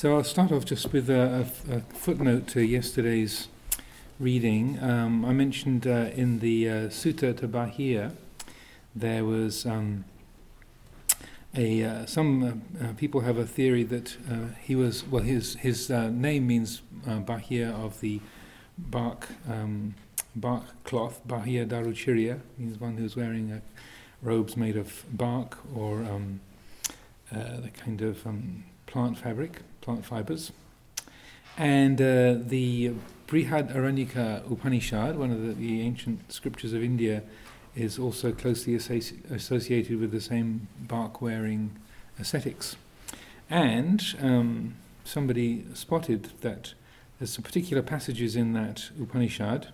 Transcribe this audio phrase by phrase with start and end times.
[0.00, 3.48] So I'll start off just with a, a, a footnote to yesterday's
[4.18, 4.78] reading.
[4.82, 8.12] Um, I mentioned uh, in the uh, Sutta to Bahia,
[8.96, 10.06] there was um,
[11.54, 12.42] a uh, some
[12.80, 16.80] uh, uh, people have a theory that uh, he was well his his name means
[17.04, 18.22] Bahia of the
[18.78, 19.96] bark um,
[20.34, 21.20] bark cloth.
[21.26, 23.60] Bahia Daruchirya means one who's wearing
[24.22, 26.40] robes made of bark or um,
[27.30, 29.60] the kind of um, plant fabric
[29.90, 30.52] plant fibers.
[31.58, 32.92] And uh, the
[33.26, 37.22] Brihad Aranyaka Upanishad, one of the, the, ancient scriptures of India,
[37.74, 41.76] is also closely associ- associated with the same bark wearing
[42.18, 42.76] ascetics.
[43.48, 46.74] And um, somebody spotted that
[47.18, 49.68] there's some particular passages in that Upanishad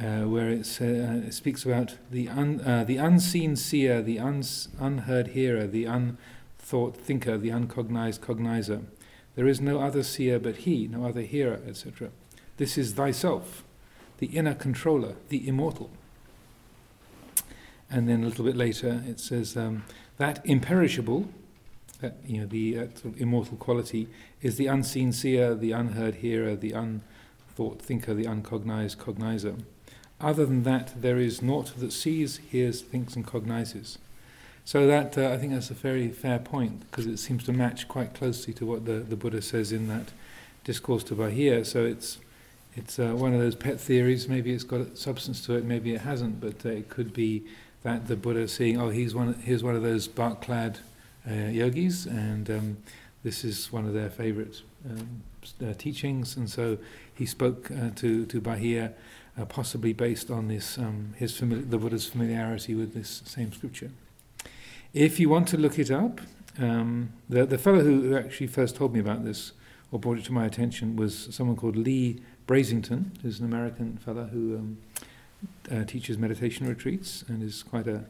[0.00, 5.28] uh, where uh, it speaks about the, un, uh, the unseen seer, the uns, unheard
[5.28, 6.16] hearer, the un,
[6.64, 8.82] thought thinker, the uncognized cognizer.
[9.36, 12.10] There is no other seer but he, no other hearer, etc.
[12.56, 13.64] This is thyself,
[14.18, 15.90] the inner controller, the immortal.
[17.90, 19.84] And then a little bit later it says um,
[20.16, 21.28] that imperishable,
[22.00, 24.08] that you know the uh, sort of immortal quality,
[24.40, 29.62] is the unseen seer, the unheard hearer, the unthought thinker, the uncognized cognizer.
[30.18, 33.98] Other than that, there is naught that sees, hears, thinks, and cognizes.
[34.64, 37.86] So that uh, I think that's a very fair point because it seems to match
[37.86, 40.12] quite closely to what the, the Buddha says in that
[40.64, 41.64] discourse to Bahia.
[41.64, 42.18] So it's
[42.74, 44.28] it's uh, one of those pet theories.
[44.28, 47.44] Maybe it's got substance to it, maybe it hasn't, but uh, it could be
[47.82, 50.78] that the Buddha seeing, oh, he's one, here's one of those bark-clad
[51.30, 52.76] uh, yogis, and um,
[53.22, 55.22] this is one of their favorite um,
[55.62, 56.78] uh, teachings, and so
[57.14, 58.92] he spoke uh, to to Bahia,
[59.48, 63.90] possibly based on this um, his famili- the Buddha's familiarity with this same scripture.
[64.94, 66.20] If you want to look it up,
[66.56, 69.50] um, the, the fellow who actually first told me about this
[69.90, 74.26] or brought it to my attention was someone called Leigh Brasington, who's an American fellow
[74.26, 74.78] who um,
[75.68, 78.04] uh, teaches meditation retreats and is quite a,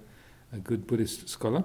[0.52, 1.64] a good Buddhist scholar.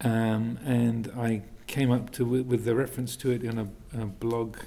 [0.00, 3.68] Um, and I came up to with the reference to it in a,
[4.00, 4.58] a blog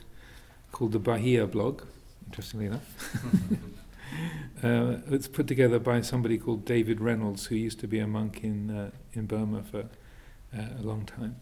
[0.74, 1.84] called the Bahia blog,
[2.26, 3.16] interestingly enough.
[4.64, 8.44] Uh, it's put together by somebody called David Reynolds, who used to be a monk
[8.44, 9.86] in uh, in Burma for
[10.58, 11.36] uh, a long time.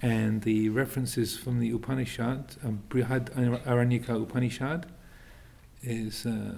[0.00, 3.30] And the references from the Upanishad, um, Brihad
[3.64, 4.86] Aranyaka Upanishad,
[5.82, 6.54] is uh,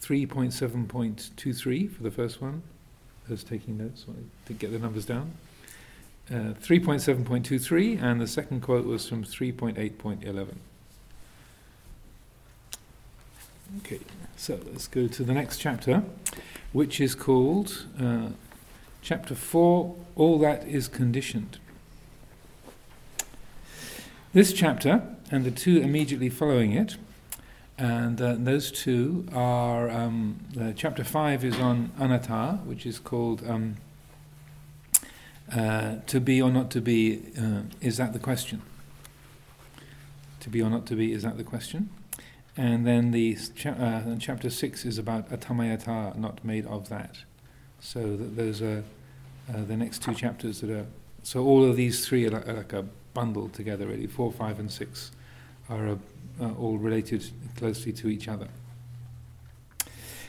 [0.00, 2.62] 3.7.23 for the first one.
[3.26, 4.06] I was taking notes
[4.46, 5.32] to get the numbers down.
[6.30, 10.54] Uh, 3.7.23, and the second quote was from 3.8.11.
[13.78, 14.00] Okay,
[14.38, 16.04] so let's go to the next chapter,
[16.72, 18.28] which is called uh,
[19.02, 21.58] chapter 4 All That Is Conditioned.
[24.32, 26.96] This chapter and the two immediately following it,
[27.76, 33.42] and uh, those two are um, uh, chapter 5 is on anatta, which is called
[33.44, 33.74] um,
[35.52, 38.62] uh, To Be or Not to Be, uh, is that the question?
[40.40, 41.90] To be or not to be, is that the question?
[42.58, 47.18] And then the cha- uh, chapter six is about atammayata, not made of that.
[47.78, 48.82] So those are
[49.48, 50.86] uh, the next two chapters that are.
[51.22, 54.08] So all of these three are like, are like a bundle together, really.
[54.08, 55.12] Four, five, and six
[55.70, 55.98] are a,
[56.40, 58.48] uh, all related closely to each other.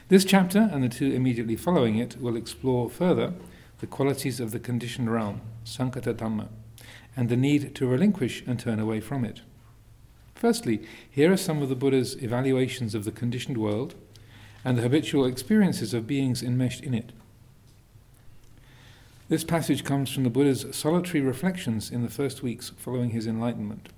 [0.09, 3.33] This chapter and the two immediately following it will explore further
[3.79, 6.47] the qualities of the conditioned realm, Sankhata Dhamma,
[7.17, 9.41] and the need to relinquish and turn away from it.
[10.39, 10.79] Firstly,
[11.11, 13.95] here are some of the Buddha's evaluations of the conditioned world
[14.63, 17.11] and the habitual experiences of beings enmeshed in it.
[19.27, 23.89] This passage comes from the Buddha's solitary reflections in the first weeks following his enlightenment,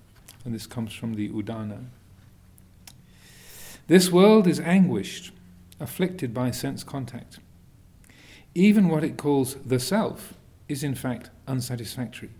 [0.44, 1.86] and this comes from the Udana.
[3.86, 5.32] This world is anguished,
[5.80, 7.38] afflicted by sense contact.
[8.56, 10.34] Even what it calls the self
[10.68, 12.32] is in fact unsatisfactory.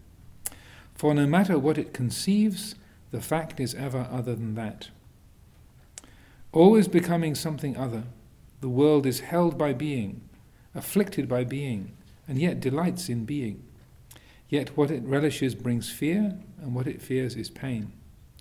[0.96, 2.74] For no matter what it conceives,
[3.12, 4.90] the fact is ever other than that.
[6.52, 8.04] Always becoming something other,
[8.62, 10.22] the world is held by being,
[10.76, 11.92] afflicted by being,
[12.28, 13.64] and yet delights in being.
[14.50, 17.92] Yet what it relishes brings fear, and what it fears is pain.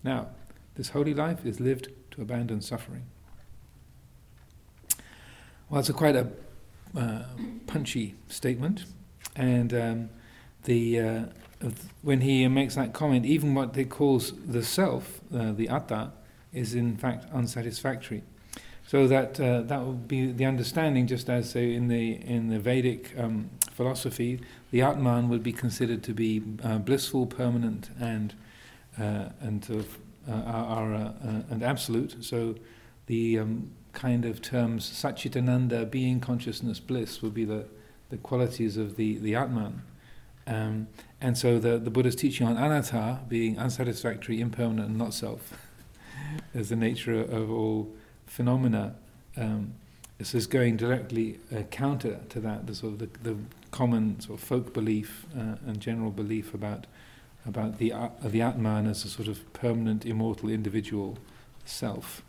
[0.02, 0.28] Now,
[0.74, 3.04] this holy life is lived to abandon suffering.
[5.68, 6.28] Well, it's a quite a
[6.96, 7.22] uh,
[7.68, 8.84] punchy statement,
[9.36, 10.10] and um,
[10.64, 11.22] the uh,
[12.02, 16.12] when he makes that comment, even what he calls the self, uh, the atta,
[16.52, 18.22] is in fact unsatisfactory.
[18.86, 22.58] So that uh, that would be the understanding, just as say in the in the
[22.58, 24.40] Vedic um, philosophy,
[24.72, 28.34] the Atman would be considered to be uh, blissful, permanent, and
[28.98, 29.98] uh, and of,
[30.28, 31.12] uh, are, uh,
[31.50, 32.24] and absolute.
[32.24, 32.56] So
[33.06, 37.66] the um, kind of terms Satchitananda, being, consciousness, bliss, would be the
[38.08, 39.82] the qualities of the the Atman.
[40.50, 40.88] Um,
[41.20, 45.56] and so the the Buddha's teaching on anatta, being unsatisfactory, impermanent, and not self,
[46.54, 47.88] as the nature of all
[48.26, 48.96] phenomena.
[49.36, 49.74] Um,
[50.18, 53.36] this is going directly uh, counter to that, the sort of the, the
[53.70, 56.86] common sort of folk belief uh, and general belief about
[57.46, 61.16] about the uh, the Atman as a sort of permanent, immortal individual
[61.64, 62.22] self.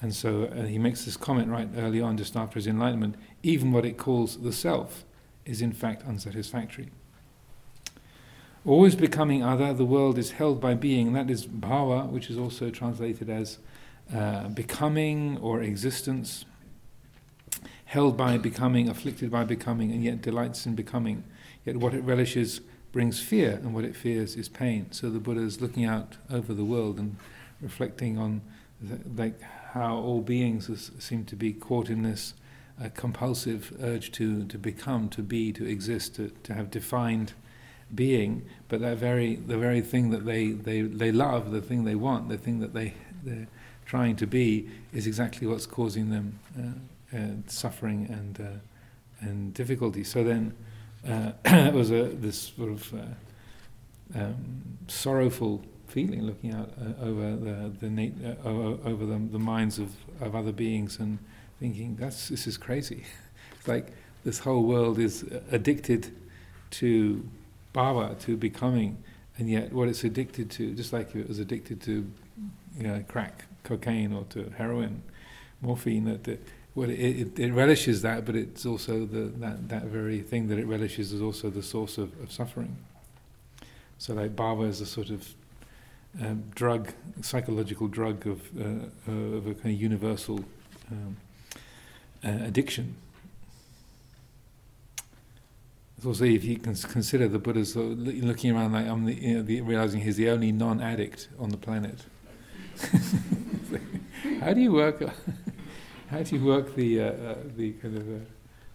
[0.00, 3.16] And so uh, he makes this comment right early on, just after his enlightenment.
[3.42, 5.04] Even what it calls the self
[5.44, 6.90] is in fact unsatisfactory.
[8.66, 12.68] Always becoming other, the world is held by being, that is bhava, which is also
[12.68, 13.58] translated as
[14.12, 16.44] uh, becoming or existence,
[17.84, 21.22] held by becoming, afflicted by becoming, and yet delights in becoming.
[21.64, 22.60] Yet what it relishes
[22.90, 24.90] brings fear, and what it fears is pain.
[24.90, 27.16] So the Buddha is looking out over the world and
[27.60, 28.40] reflecting on
[28.82, 32.34] the, like how all beings is, seem to be caught in this
[32.82, 37.32] uh, compulsive urge to, to become, to be, to exist, to, to have defined
[37.94, 41.94] being, but that very the very thing that they, they, they love, the thing they
[41.94, 43.48] want, the thing that they they're
[43.84, 50.04] trying to be is exactly what's causing them uh, uh, suffering and uh, and difficulty.
[50.04, 50.54] So then
[51.08, 57.36] uh, it was a this sort of uh, um, sorrowful feeling looking out uh, over
[57.36, 61.18] the the over the, the minds of, of other beings and
[61.60, 63.04] thinking that's this is crazy.
[63.58, 63.92] it's like
[64.24, 66.14] this whole world is addicted
[66.70, 67.26] to
[67.76, 69.02] bhava, to becoming,
[69.38, 72.10] and yet what it's addicted to, just like it was addicted to
[72.76, 75.02] you know, crack cocaine or to heroin,
[75.60, 76.04] morphine.
[76.04, 76.38] That the,
[76.74, 80.58] well, it, it, it, relishes that, but it's also the that, that very thing that
[80.58, 82.76] it relishes is also the source of, of suffering.
[83.98, 85.28] So, like bhava is a sort of
[86.20, 90.44] um, drug, psychological drug of uh, of a kind of universal
[90.90, 91.16] um,
[92.24, 92.96] uh, addiction.
[96.04, 99.60] Also, if you can consider the Buddha's looking around like I'm the, you know, the,
[99.62, 102.04] realizing he's the only non-addict on the planet.
[104.40, 105.02] how do you work?
[106.10, 108.24] How do you work the uh, uh, the kind of uh,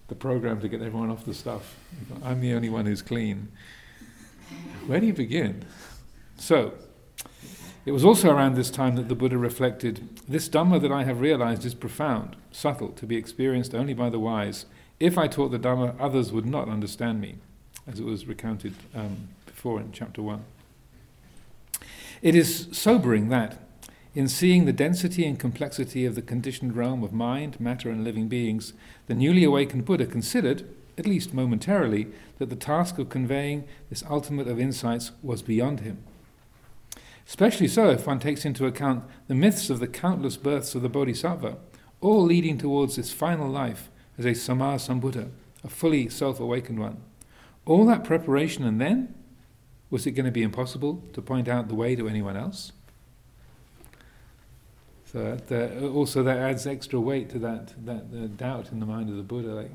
[0.09, 1.77] the program to get everyone off the stuff?
[2.21, 3.47] I'm the only one who's clean.
[4.85, 5.63] Where do you begin?
[6.38, 6.73] So,
[7.85, 11.21] it was also around this time that the Buddha reflected this Dhamma that I have
[11.21, 14.65] realized is profound, subtle, to be experienced only by the wise.
[15.01, 17.38] If I taught the Dhamma, others would not understand me,
[17.88, 20.44] as it was recounted um, before in chapter 1.
[22.21, 23.57] It is sobering that,
[24.13, 28.27] in seeing the density and complexity of the conditioned realm of mind, matter, and living
[28.27, 28.74] beings,
[29.07, 30.69] the newly awakened Buddha considered,
[31.00, 32.06] at least momentarily,
[32.38, 35.97] that the task of conveying this ultimate of insights was beyond him.
[37.27, 40.89] Especially so if one takes into account the myths of the countless births of the
[40.89, 41.57] Bodhisattva,
[42.01, 43.89] all leading towards this final life
[44.25, 45.29] as a Sammasambuddha,
[45.63, 47.01] a fully self awakened one.
[47.65, 49.15] All that preparation and then?
[49.89, 52.71] Was it going to be impossible to point out the way to anyone else?
[55.06, 58.85] So that, uh, also that adds extra weight to that that uh, doubt in the
[58.85, 59.50] mind of the Buddha.
[59.50, 59.71] Like,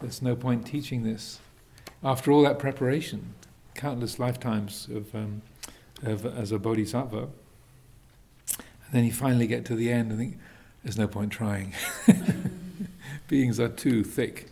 [0.00, 1.38] there's no point teaching this
[2.02, 3.34] after all that preparation,
[3.74, 5.42] countless lifetimes of, um,
[6.02, 7.28] of as a bodhisattva.
[8.58, 10.38] And then you finally get to the end and think,
[10.82, 11.74] there's no point trying.
[13.28, 14.50] Beings are too thick,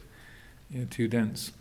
[0.70, 1.52] you know, too dense.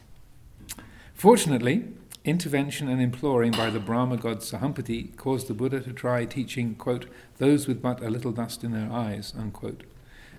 [1.14, 1.86] Fortunately,
[2.26, 7.06] Intervention and imploring by the Brahma god Sahampati caused the Buddha to try teaching, quote,
[7.38, 9.84] those with but a little dust in their eyes, unquote.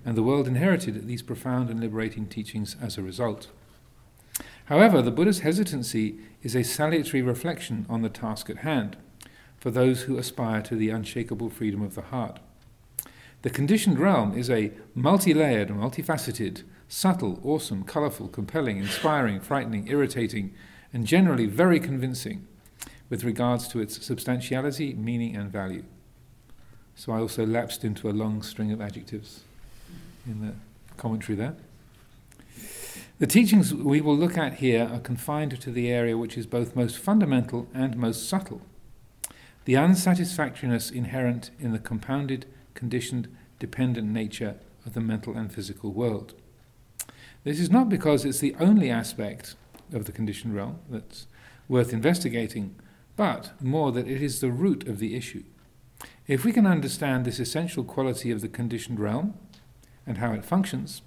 [0.05, 3.47] And the world inherited these profound and liberating teachings as a result.
[4.65, 8.95] However, the Buddha's hesitancy is a salutary reflection on the task at hand
[9.57, 12.39] for those who aspire to the unshakable freedom of the heart.
[13.41, 20.53] The conditioned realm is a multi layered, multifaceted, subtle, awesome, colourful, compelling, inspiring, frightening, irritating,
[20.93, 22.47] and generally very convincing
[23.09, 25.83] with regards to its substantiality, meaning, and value.
[26.95, 29.41] So I also lapsed into a long string of adjectives
[30.25, 30.53] in the
[30.97, 31.55] commentary there.
[33.19, 36.75] The teachings we will look at here are confined to the area which is both
[36.75, 38.61] most fundamental and most subtle
[39.65, 42.45] the unsatisfactoriness inherent in the compounded,
[42.81, 43.27] conditioned,
[43.59, 44.55] dependent nature
[44.87, 46.33] of the mental and physical world.
[47.43, 49.53] This is not because it's the only aspect
[49.93, 51.27] of the conditioned realm that's
[51.69, 52.73] worth investigating,
[53.15, 55.43] but more that it is the root of the issue.
[56.25, 59.35] If we can understand this essential quality of the conditioned realm,
[60.07, 61.03] and how it functions,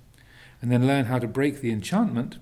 [0.62, 2.38] and then learn how to break the enchantment,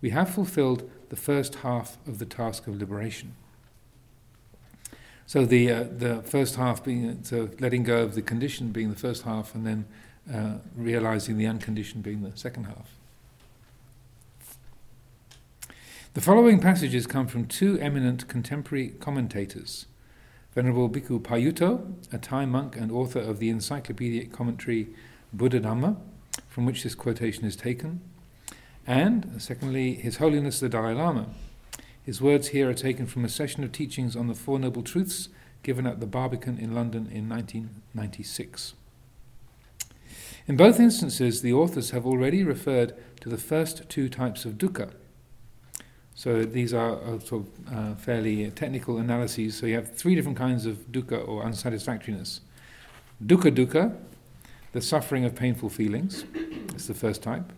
[0.00, 3.34] we have fulfilled the first half of the task of liberation.
[5.26, 8.96] So the uh, the first half being so letting go of the condition being the
[8.96, 9.84] first half, and then
[10.32, 12.90] uh, realizing the unconditioned being the second half.
[16.14, 19.86] The following passages come from two eminent contemporary commentators.
[20.54, 24.88] Venerable Bhikkhu Payutto, a Thai monk and author of the encyclopedic commentary
[25.30, 25.96] Buddha Dhamma,
[26.48, 28.00] from which this quotation is taken,
[28.86, 31.26] and, secondly, His Holiness the Dalai Lama.
[32.06, 35.28] His words here are taken from a session of teachings on the Four Noble Truths
[35.64, 38.74] given at the Barbican in London in 1996.
[40.46, 44.92] In both instances, the authors have already referred to the first two types of dukkha.
[46.14, 49.56] So these are uh, sort of uh, fairly technical analyses.
[49.56, 52.38] So you have three different kinds of dukkha or unsatisfactoriness.
[53.20, 53.96] Dukkha dukkha,
[54.70, 56.24] the suffering of painful feelings.
[56.68, 57.52] That's the first type.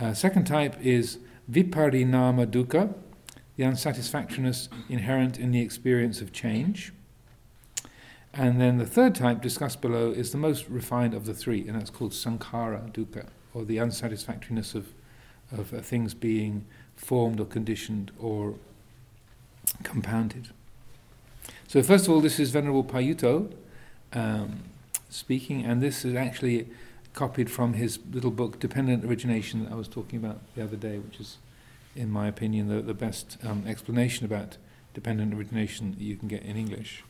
[0.00, 2.92] Uh, second type is viparinama dukkha,
[3.60, 6.94] the unsatisfactoriness inherent in the experience of change.
[8.32, 11.78] And then the third type, discussed below, is the most refined of the three, and
[11.78, 14.94] that's called sankhara dukkha, or the unsatisfactoriness of,
[15.52, 16.64] of uh, things being
[16.96, 18.54] formed or conditioned or
[19.82, 20.48] compounded.
[21.68, 23.52] So, first of all, this is Venerable Payutto.
[24.14, 24.62] Um,
[25.10, 26.66] speaking, and this is actually
[27.12, 30.98] copied from his little book, Dependent Origination, that I was talking about the other day,
[30.98, 31.36] which is,
[31.94, 34.56] in my opinion, the, the best um, explanation about
[34.94, 37.04] dependent origination that you can get in English.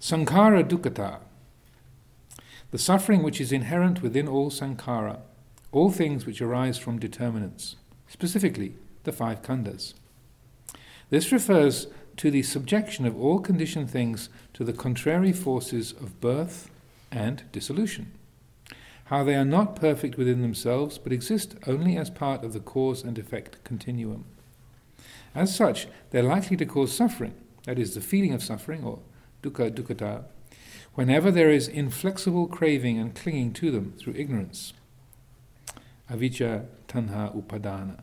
[0.00, 1.18] Sankhara dukkhata,
[2.70, 5.20] the suffering which is inherent within all sankhara,
[5.72, 7.76] all things which arise from determinants,
[8.08, 8.74] specifically
[9.04, 9.94] the five khandhas.
[11.10, 16.70] This refers to the subjection of all conditioned things to the contrary forces of birth
[17.10, 18.12] and dissolution.
[19.06, 23.04] How they are not perfect within themselves, but exist only as part of the cause
[23.04, 24.24] and effect continuum.
[25.32, 27.34] As such, they're likely to cause suffering,
[27.66, 28.98] that is, the feeling of suffering, or
[29.42, 30.24] dukkha dukkhata,
[30.94, 34.72] whenever there is inflexible craving and clinging to them through ignorance.
[36.10, 38.00] Avijja tanha upadana.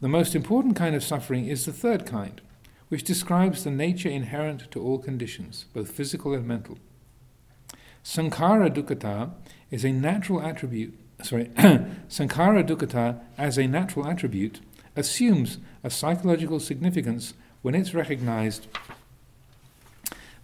[0.00, 2.40] The most important kind of suffering is the third kind,
[2.88, 6.78] which describes the nature inherent to all conditions, both physical and mental.
[8.04, 9.30] Sankhara dukkhata
[9.72, 11.46] is a natural attribute, sorry,
[12.08, 14.60] Sankhara dukkhata as a natural attribute
[14.94, 18.68] assumes a psychological significance when it's recognized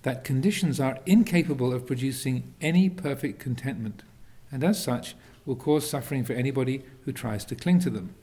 [0.02, 4.02] that conditions are incapable of producing any perfect contentment,
[4.50, 8.14] and as such will cause suffering for anybody who tries to cling to them.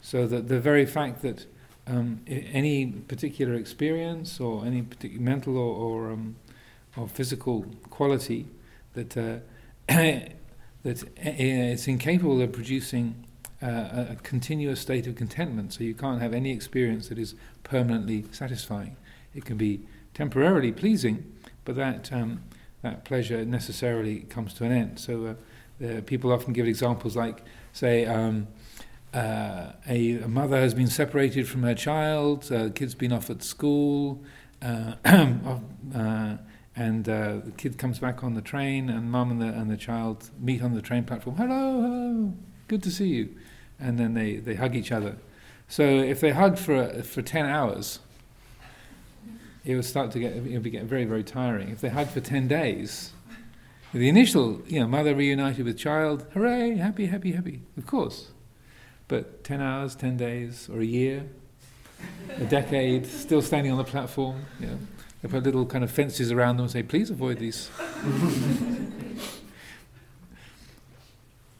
[0.00, 1.46] So that the very fact that
[1.86, 6.36] um, any particular experience or any particular mental or, or, um,
[6.96, 8.46] or physical quality
[8.94, 9.36] that uh,
[9.88, 10.32] that
[11.16, 13.24] it's incapable of producing
[13.62, 15.72] uh, a continuous state of contentment.
[15.72, 18.96] So you can't have any experience that is permanently satisfying.
[19.34, 19.80] It can be
[20.14, 21.32] temporarily pleasing,
[21.64, 22.42] but that um,
[22.82, 25.00] that pleasure necessarily comes to an end.
[25.00, 25.36] So
[25.84, 28.06] uh, people often give examples like, say.
[28.06, 28.48] Um,
[29.14, 33.30] uh, a, a, mother has been separated from her child, uh, the kid's been off
[33.30, 34.22] at school,
[34.60, 34.92] uh,
[35.94, 36.36] uh,
[36.76, 39.78] and uh, the kid comes back on the train, and mum and the, and the
[39.78, 41.36] child meet on the train platform.
[41.36, 42.34] Hello, hello,
[42.68, 43.34] good to see you.
[43.80, 45.16] And then they, they hug each other.
[45.68, 48.00] So if they hug for, for 10 hours,
[49.64, 51.70] it will start to get, it will be getting very, very tiring.
[51.70, 53.12] If they hug for 10 days,
[53.92, 58.28] the initial, you know, mother reunited with child, hooray, happy, happy, happy, of course.
[59.08, 61.26] But 10 hours, 10 days, or a year,
[62.36, 64.44] a decade, still standing on the platform.
[64.60, 64.78] You know,
[65.26, 67.68] they put little kind of fences around them and say, please avoid these.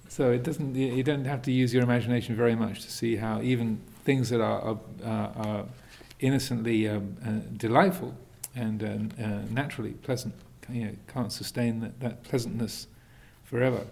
[0.08, 3.42] so it doesn't, you don't have to use your imagination very much to see how
[3.42, 5.64] even things that are, are,
[6.18, 8.14] innocently um, uh, delightful
[8.54, 10.32] and uh, uh, naturally pleasant
[10.70, 12.86] you know, can't sustain that, that pleasantness
[13.44, 13.86] forever.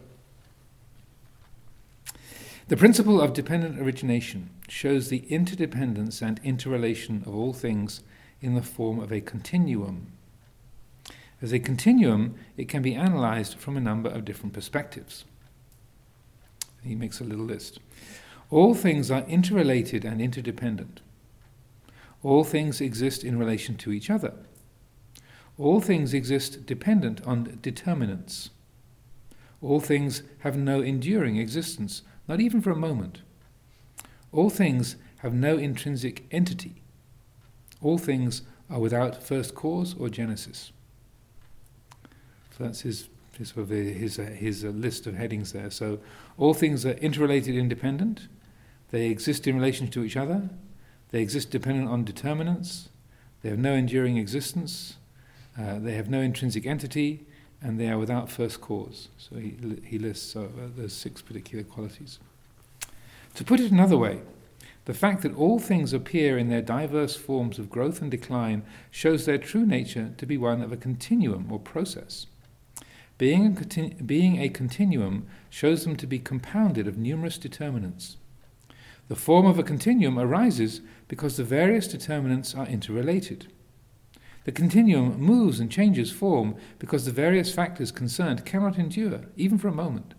[2.68, 8.00] The principle of dependent origination shows the interdependence and interrelation of all things
[8.44, 10.12] in the form of a continuum.
[11.40, 15.24] As a continuum, it can be analyzed from a number of different perspectives.
[16.82, 17.80] He makes a little list.
[18.50, 21.00] All things are interrelated and interdependent.
[22.22, 24.34] All things exist in relation to each other.
[25.56, 28.50] All things exist dependent on determinants.
[29.62, 33.22] All things have no enduring existence not even for a moment.
[34.32, 36.83] All things have no intrinsic entity.
[37.84, 40.72] All things are without first cause or genesis.
[42.56, 43.08] So that's his
[43.42, 45.70] Sort of his, his list of headings there.
[45.70, 45.98] So,
[46.38, 48.28] all things are interrelated, independent.
[48.90, 50.50] They exist in relation to each other.
[51.10, 52.90] They exist dependent on determinants.
[53.42, 54.96] They have no enduring existence.
[55.58, 57.26] Uh, they have no intrinsic entity,
[57.60, 59.08] and they are without first cause.
[59.18, 62.20] So he, he lists uh, those six particular qualities.
[63.34, 64.20] To put it another way,
[64.84, 69.24] the fact that all things appear in their diverse forms of growth and decline shows
[69.24, 72.26] their true nature to be one of a continuum or process.
[73.16, 78.16] Being a, continu- being a continuum shows them to be compounded of numerous determinants.
[79.08, 83.52] The form of a continuum arises because the various determinants are interrelated.
[84.44, 89.68] The continuum moves and changes form because the various factors concerned cannot endure, even for
[89.68, 90.14] a moment.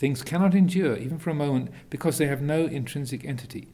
[0.00, 3.68] Things cannot endure, even for a moment, because they have no intrinsic entity.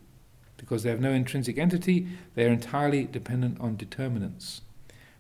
[0.57, 4.63] Because they have no intrinsic entity, they are entirely dependent on determinants.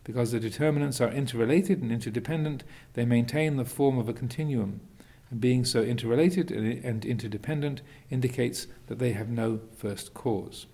[0.02, 4.80] Because the determinants are interrelated and interdependent, they maintain the form of a continuum.
[5.30, 10.66] And being so interrelated and interdependent indicates that they have no first cause.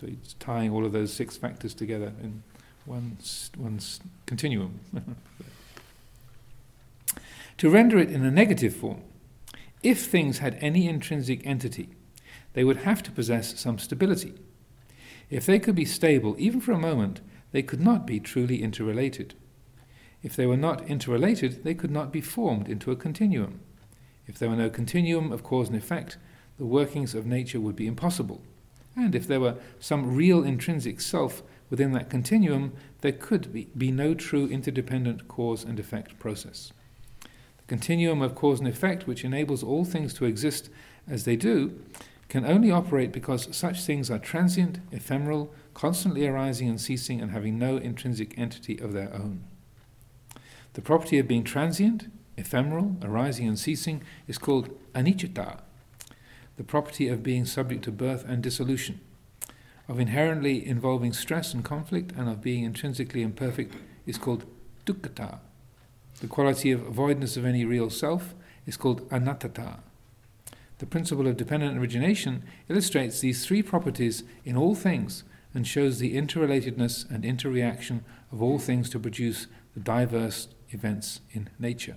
[0.00, 2.44] So it's tying all of those six factors together in
[2.86, 3.18] one,
[3.58, 3.78] one
[4.24, 4.80] continuum.
[7.58, 9.02] to render it in a negative form,
[9.82, 11.90] if things had any intrinsic entity,
[12.52, 14.34] they would have to possess some stability.
[15.30, 17.20] If they could be stable even for a moment,
[17.52, 19.34] they could not be truly interrelated.
[20.22, 23.60] If they were not interrelated, they could not be formed into a continuum.
[24.26, 26.18] If there were no continuum of cause and effect,
[26.58, 28.42] the workings of nature would be impossible.
[28.96, 33.90] And if there were some real intrinsic self within that continuum, there could be, be
[33.90, 36.72] no true interdependent cause and effect process.
[37.70, 40.70] Continuum of cause and effect, which enables all things to exist
[41.06, 41.80] as they do,
[42.28, 47.60] can only operate because such things are transient, ephemeral, constantly arising and ceasing, and having
[47.60, 49.44] no intrinsic entity of their own.
[50.72, 55.60] The property of being transient, ephemeral, arising and ceasing is called anicca,
[56.56, 59.00] the property of being subject to birth and dissolution,
[59.86, 64.44] of inherently involving stress and conflict, and of being intrinsically imperfect is called
[64.84, 65.38] dukkha.
[66.20, 68.34] The quality of voidness of any real self
[68.66, 69.78] is called anattata.
[70.78, 76.16] The principle of dependent origination illustrates these three properties in all things and shows the
[76.16, 81.96] interrelatedness and interreaction of all things to produce the diverse events in nature.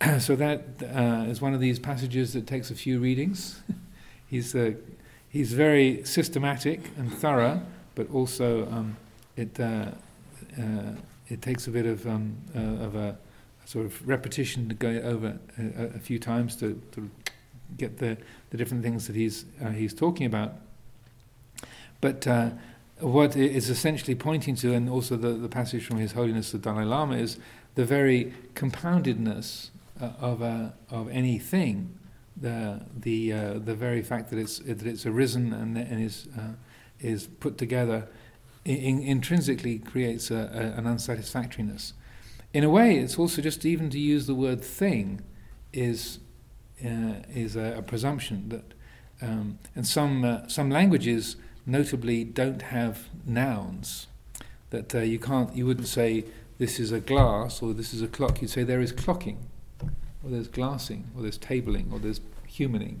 [0.18, 3.60] so that uh, is one of these passages that takes a few readings.
[4.28, 4.72] he's, uh,
[5.28, 7.62] he's very systematic and thorough,
[7.94, 8.96] but also um,
[9.36, 9.90] it, uh,
[10.58, 10.92] uh
[11.28, 13.18] it takes a bit of, um, uh, of a,
[13.64, 17.10] sort of repetition to go over a, a few times to, to,
[17.76, 18.16] get the,
[18.50, 20.54] the different things that he's, uh, he's talking about.
[22.00, 22.28] But
[23.00, 26.58] what it is essentially pointing to, and also the, the passage from His Holiness the
[26.58, 27.38] Dalai Lama, is
[27.74, 31.98] the very compoundedness uh, of a, of anything,
[32.36, 36.52] the the uh, the very fact that it's that it's arisen and, and is uh,
[37.00, 38.08] is put together
[38.66, 41.92] in, intrinsically creates a, a, an unsatisfactoriness.
[42.52, 45.22] In a way, it's also just even to use the word thing
[45.72, 46.18] is
[46.84, 48.74] uh, is a, a, presumption that
[49.22, 54.06] um, and some uh, some languages notably don't have nouns
[54.70, 56.24] that uh, you can't you wouldn't say
[56.58, 59.38] this is a glass or this is a clock you'd say there is clocking
[60.26, 62.98] or there's glassing, or there's tabling, or there's humaning.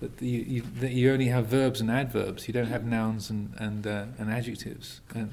[0.00, 2.46] That you, you, that you only have verbs and adverbs.
[2.46, 5.00] You don't have nouns and and, uh, and adjectives.
[5.14, 5.32] And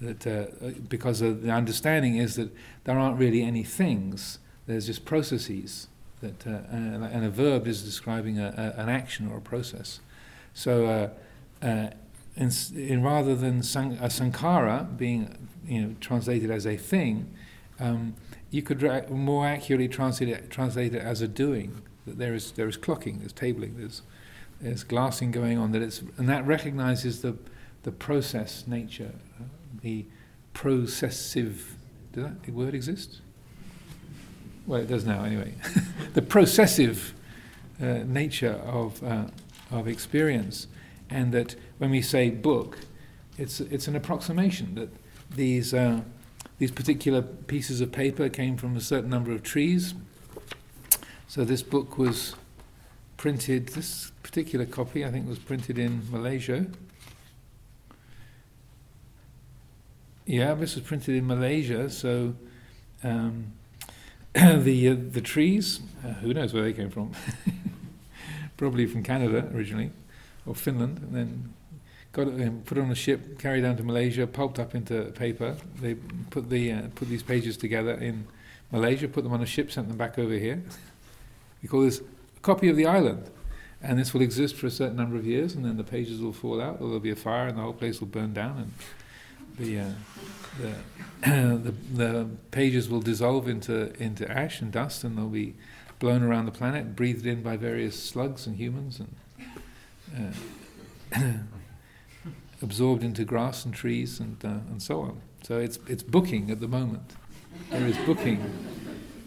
[0.00, 2.50] that uh, because the understanding is that
[2.84, 4.38] there aren't really any things.
[4.66, 5.88] There's just processes.
[6.20, 10.00] That uh, and, a verb is describing a, a, an action or a process.
[10.54, 10.86] So.
[10.86, 11.08] Uh,
[11.66, 11.90] uh,
[12.36, 17.34] in, in, rather than san, a sankhara being you know translated as a thing,
[17.78, 18.14] um,
[18.50, 21.82] you could ra- more accurately translate it, translate it as a doing.
[22.06, 24.02] That there is there is clocking, there's tabling, there's
[24.60, 25.72] there's glassing going on.
[25.72, 27.36] That it's and that recognizes the
[27.82, 29.44] the process nature, uh,
[29.82, 30.06] the
[30.54, 31.76] processive.
[32.12, 33.20] Does that word exist?
[34.66, 35.54] Well, it does now anyway.
[36.14, 37.14] the processive
[37.80, 39.24] uh, nature of uh,
[39.70, 40.66] of experience,
[41.08, 42.78] and that when we say book,
[43.38, 44.90] it's it's an approximation that
[45.30, 45.74] these.
[45.74, 46.00] Uh,
[46.60, 49.94] these particular pieces of paper came from a certain number of trees.
[51.30, 52.34] So this book was
[53.16, 56.66] printed, this particular copy I think was printed in Malaysia.
[60.26, 62.34] Yeah, this was printed in Malaysia, so
[63.04, 63.52] um,
[64.34, 67.12] the uh, the trees, uh, who knows where they came from?
[68.56, 69.92] Probably from Canada originally,
[70.46, 71.54] or Finland, and then
[72.10, 75.56] got it, um, put on a ship, carried down to Malaysia, pulped up into paper.
[75.80, 78.26] They put the uh, put these pages together in
[78.72, 80.64] Malaysia, put them on a ship, sent them back over here.
[81.62, 83.30] We call this a copy of the island,
[83.82, 86.32] and this will exist for a certain number of years, and then the pages will
[86.32, 88.72] fall out, or there'll be a fire, and the whole place will burn down, and
[89.58, 89.92] the uh,
[90.60, 90.74] the,
[91.56, 95.54] the, the pages will dissolve into into ash and dust, and they'll be
[95.98, 100.34] blown around the planet, breathed in by various slugs and humans, and
[101.14, 101.20] uh,
[102.62, 105.20] absorbed into grass and trees and uh, and so on.
[105.42, 107.14] So it's it's booking at the moment.
[107.70, 108.42] There is booking,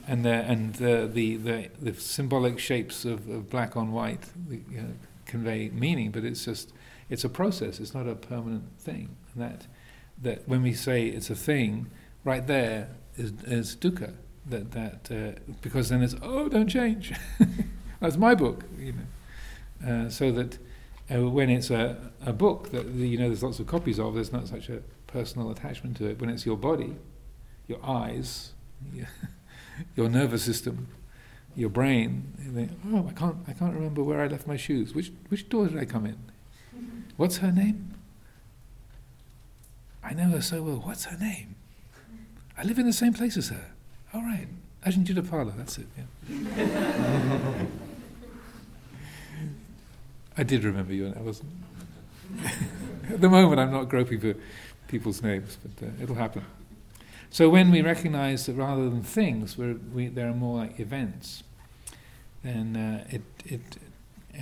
[0.07, 4.63] and the and the the, the, the symbolic shapes of, of black on white you
[4.71, 4.93] know,
[5.25, 6.73] convey meaning, but it's just
[7.09, 7.79] it's a process.
[7.79, 9.15] It's not a permanent thing.
[9.33, 9.67] And that
[10.21, 11.89] that when we say it's a thing,
[12.23, 14.13] right there is is dukkha
[14.45, 17.13] that that uh, because then it's oh don't change
[17.99, 20.57] that's my book you know uh, so that
[21.13, 24.31] uh, when it's a, a book that you know there's lots of copies of there's
[24.31, 26.95] not such a personal attachment to it when it's your body
[27.67, 28.53] your eyes
[29.95, 30.87] your nervous system
[31.55, 35.11] your brain think, oh I can't I can't remember where I left my shoes which
[35.29, 36.17] which door did I come in
[37.17, 37.93] what's her name
[40.03, 41.55] I know her so well what's her name
[42.57, 43.73] I live in the same place as her
[44.13, 44.47] all right,
[44.85, 45.87] Ajahn Juddhapala, that's it.
[45.97, 46.05] Yeah.
[50.37, 51.49] I did remember you, and I wasn't.
[53.09, 54.35] At the moment, I'm not groping for
[54.87, 56.45] people's names, but uh, it'll happen.
[57.33, 61.43] So when we recognize that rather than things, we, there are more like events,
[62.43, 63.61] then uh, it, it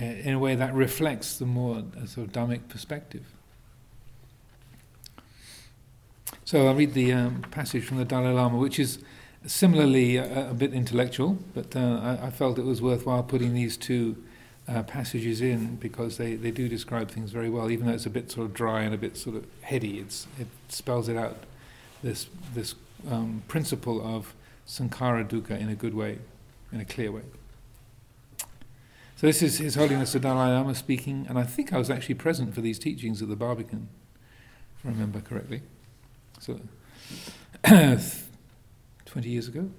[0.00, 3.24] uh, in a way that reflects the more uh, sort of Dhammic perspective.
[6.44, 8.98] So I'll read the um, passage from the Dalai Lama, which is
[9.44, 13.76] Similarly, a, a bit intellectual, but uh, I, I, felt it was worthwhile putting these
[13.76, 14.22] two
[14.68, 18.10] uh, passages in because they, they do describe things very well, even though it's a
[18.10, 19.98] bit sort of dry and a bit sort of heady.
[19.98, 21.38] It's, it spells it out,
[22.02, 22.74] this, this
[23.10, 24.34] um, principle of
[24.66, 26.18] sankhara dukkha in a good way,
[26.72, 27.22] in a clear way.
[29.16, 32.16] So this is His Holiness the Dalai Lama speaking, and I think I was actually
[32.16, 33.88] present for these teachings at the Barbican,
[34.78, 35.62] if I remember correctly.
[36.40, 36.60] So
[39.12, 39.70] 20 years ago.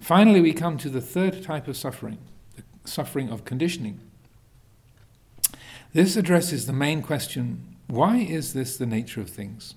[0.00, 2.18] Finally, we come to the third type of suffering,
[2.56, 4.00] the suffering of conditioning.
[5.92, 9.74] This addresses the main question why is this the nature of things?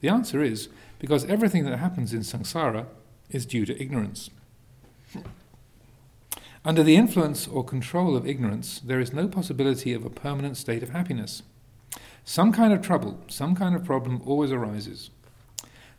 [0.00, 2.86] The answer is because everything that happens in samsara
[3.30, 4.30] is due to ignorance.
[6.64, 10.82] Under the influence or control of ignorance, there is no possibility of a permanent state
[10.82, 11.42] of happiness.
[12.24, 15.10] Some kind of trouble, some kind of problem always arises.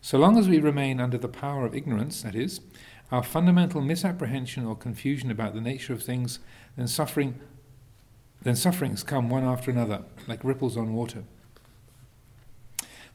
[0.02, 2.62] So long as we remain under the power of ignorance, that is,
[3.12, 6.40] our fundamental misapprehension or confusion about the nature of things,
[6.78, 7.40] then suffering
[8.44, 11.24] then sufferings come one after another, like ripples on water.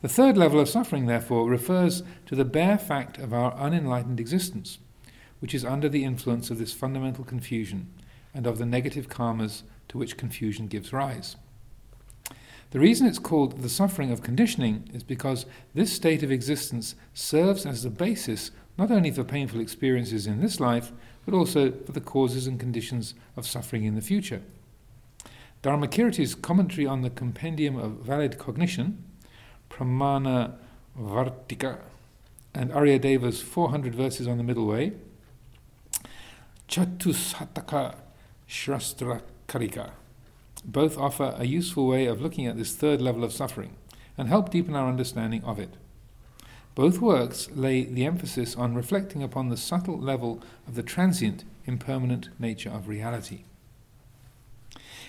[0.02, 4.78] The third level of suffering, therefore, refers to the bare fact of our unenlightened existence,
[5.40, 7.92] which is under the influence of this fundamental confusion
[8.34, 11.36] and of the negative karmas to which confusion gives rise.
[12.70, 17.64] The reason it's called the suffering of conditioning is because this state of existence serves
[17.64, 20.92] as the basis not only for painful experiences in this life,
[21.24, 24.42] but also for the causes and conditions of suffering in the future.
[25.62, 29.02] Dharmakirti's commentary on the Compendium of Valid Cognition,
[29.70, 30.54] Pramana
[30.98, 31.78] Vartika,
[32.54, 34.92] and Aryadeva's 400 verses on the Middle Way,
[36.68, 37.96] Chatushataka
[38.46, 39.90] Shastra Karika,
[40.64, 43.76] both offer a useful way of looking at this third level of suffering
[44.18, 45.74] and help deepen our understanding of it.
[46.74, 52.28] Both works lay the emphasis on reflecting upon the subtle level of the transient, impermanent
[52.38, 53.44] nature of reality.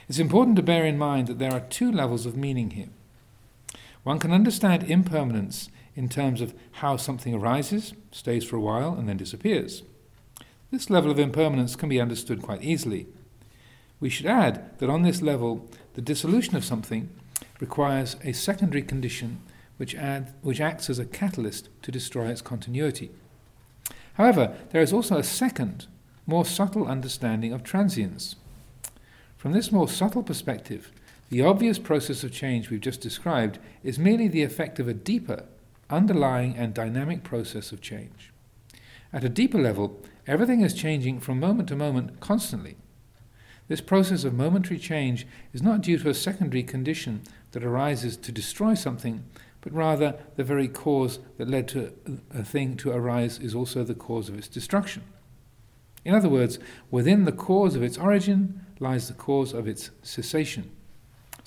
[0.08, 2.90] It's important to bear in mind that there are two levels of meaning here.
[4.04, 9.10] One can understand impermanence in terms of how something arises, stays for a while, and
[9.10, 9.84] then disappears.
[10.72, 13.08] This level of impermanence can be understood quite easily
[14.00, 17.10] we should add that on this level, the dissolution of something
[17.60, 19.40] requires a secondary condition
[19.78, 23.12] which, add, which acts as a catalyst to destroy its continuity.
[24.14, 25.88] However, there is also a second,
[26.26, 28.36] more subtle understanding of transience.
[29.38, 30.92] From this more subtle perspective,
[31.30, 35.44] the obvious process of change we've just described is merely the effect of a deeper,
[35.90, 38.32] underlying, and dynamic process of change.
[39.12, 42.78] At a deeper level, everything is changing from moment to moment constantly.
[43.68, 48.32] This process of momentary change is not due to a secondary condition that arises to
[48.32, 49.26] destroy something,
[49.60, 51.92] but rather the very cause that led to
[52.34, 55.04] a thing to arise is also the cause of its destruction.
[56.06, 56.58] In other words,
[56.90, 60.72] within the cause of its origin lies the cause of its cessation.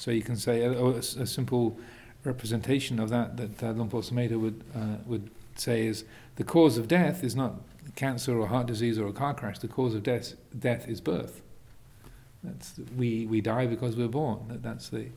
[0.00, 1.78] So you can say a, a, a simple
[2.24, 6.04] representation of that that uh, Luang Por Sumedho would uh, would say is
[6.36, 7.56] the cause of death is not
[7.96, 9.58] cancer or heart disease or a car crash.
[9.58, 11.42] The cause of death death is birth.
[12.42, 14.48] That's we we die because we're born.
[14.48, 15.08] That, that's the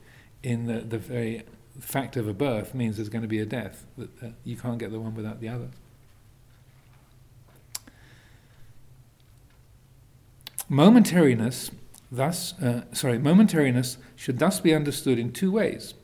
[0.44, 1.44] in the the very
[1.80, 3.86] fact of a birth means there's going to be a death.
[3.98, 5.70] That uh, you can't get the one without the other.
[10.70, 11.72] Momentariness,
[12.14, 15.96] thus, uh, sorry, momentariness should thus be understood in two ways.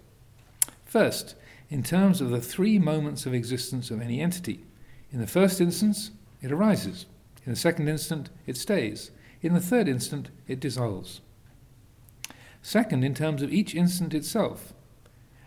[0.84, 1.36] First,
[1.70, 4.66] in terms of the three moments of existence of any entity.
[5.12, 7.06] In the first instance, it arises.
[7.46, 9.12] In the second instant, it stays.
[9.42, 11.22] In the third instant, it dissolves.
[12.62, 14.74] Second, in terms of each instant itself.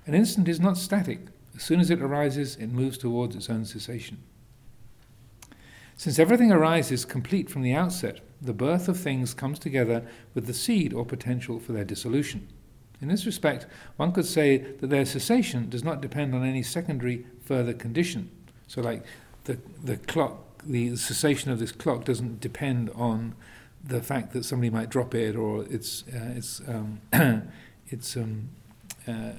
[0.07, 1.21] An instant is not static.
[1.57, 4.23] As soon as it arises, it moves towards its own cessation.
[6.03, 10.03] Since everything arises complete from the outset, the birth of things comes together
[10.35, 12.49] with the seed or potential for their dissolution.
[13.01, 17.25] In this respect, one could say that their cessation does not depend on any secondary
[17.45, 18.31] further condition.
[18.67, 19.05] So, like
[19.45, 23.37] the, the clock, the cessation of this clock doesn't depend on
[23.85, 27.01] the fact that somebody might drop it or its, uh, its, um,
[27.87, 28.49] its, um,
[29.07, 29.35] uh,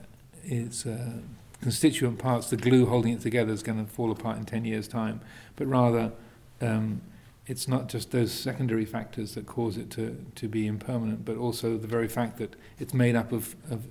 [0.46, 1.12] its uh,
[1.60, 4.88] constituent parts, the glue holding it together, is going to fall apart in 10 years'
[4.88, 5.20] time,
[5.58, 6.14] but rather
[6.62, 7.02] um,
[7.46, 11.78] it's not just those secondary factors that cause it to, to be impermanent, but also
[11.78, 13.86] the very fact that it's made up of, of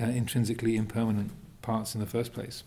[0.00, 1.30] uh, intrinsically impermanent
[1.62, 2.64] parts in the first place.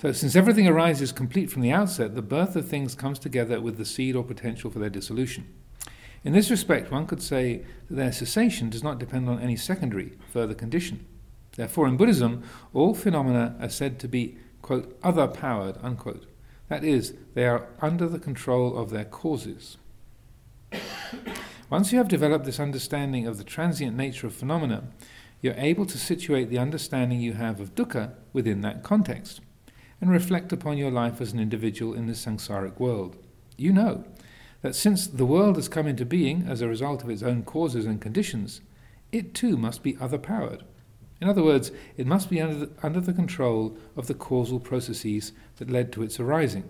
[0.00, 3.78] So, since everything arises complete from the outset, the birth of things comes together with
[3.78, 5.52] the seed or potential for their dissolution.
[6.24, 10.12] In this respect, one could say that their cessation does not depend on any secondary
[10.32, 11.04] further condition.
[11.58, 16.26] Therefore, in Buddhism, all phenomena are said to be quote, other powered, unquote.
[16.68, 19.76] That is, they are under the control of their causes.
[21.70, 24.84] Once you have developed this understanding of the transient nature of phenomena,
[25.40, 29.40] you're able to situate the understanding you have of dukkha within that context
[30.00, 33.16] and reflect upon your life as an individual in this samsaric world.
[33.56, 34.04] You know
[34.62, 37.84] that since the world has come into being as a result of its own causes
[37.84, 38.60] and conditions,
[39.10, 40.62] it too must be other powered.
[41.20, 45.32] In other words, it must be under the, under the control of the causal processes
[45.56, 46.68] that led to its arising.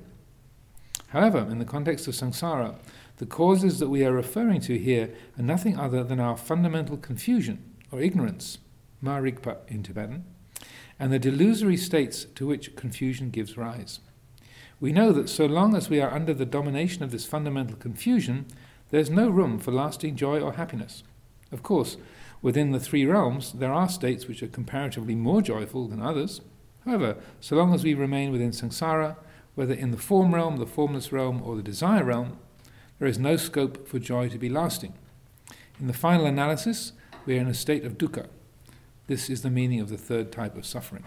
[1.09, 2.77] However, in the context of samsara,
[3.19, 7.63] the causes that we are referring to here are nothing other than our fundamental confusion
[7.91, 8.59] or ignorance,
[9.03, 10.25] marikpa in Tibetan,
[10.99, 14.01] and the delusory states to which confusion gives rise.
[14.81, 18.47] We know that so long as we are under the domination of this fundamental confusion,
[18.91, 21.03] there is no room for lasting joy or happiness.
[21.51, 21.97] Of course,
[22.41, 26.41] Within the three realms, there are states which are comparatively more joyful than others.
[26.85, 29.17] However, so long as we remain within samsara,
[29.55, 32.39] whether in the form realm, the formless realm, or the desire realm,
[32.99, 34.95] there is no scope for joy to be lasting.
[35.81, 36.93] In the final analysis,
[37.27, 38.27] we are in a state of dukkha.
[39.07, 41.05] This is the meaning of the third type of suffering.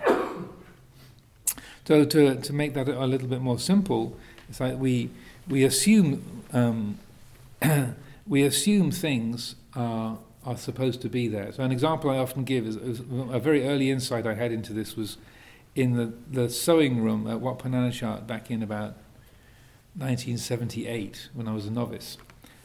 [1.87, 4.17] So, to, to make that a little bit more simple,
[4.49, 5.09] it's like we,
[5.47, 6.99] we assume um,
[8.27, 11.51] we assume things are are supposed to be there.
[11.51, 14.73] So an example I often give is, is a very early insight I had into
[14.73, 15.17] this was
[15.75, 18.95] in the, the sewing room at Wat Pah back in about
[19.95, 22.17] 1978 when I was a novice.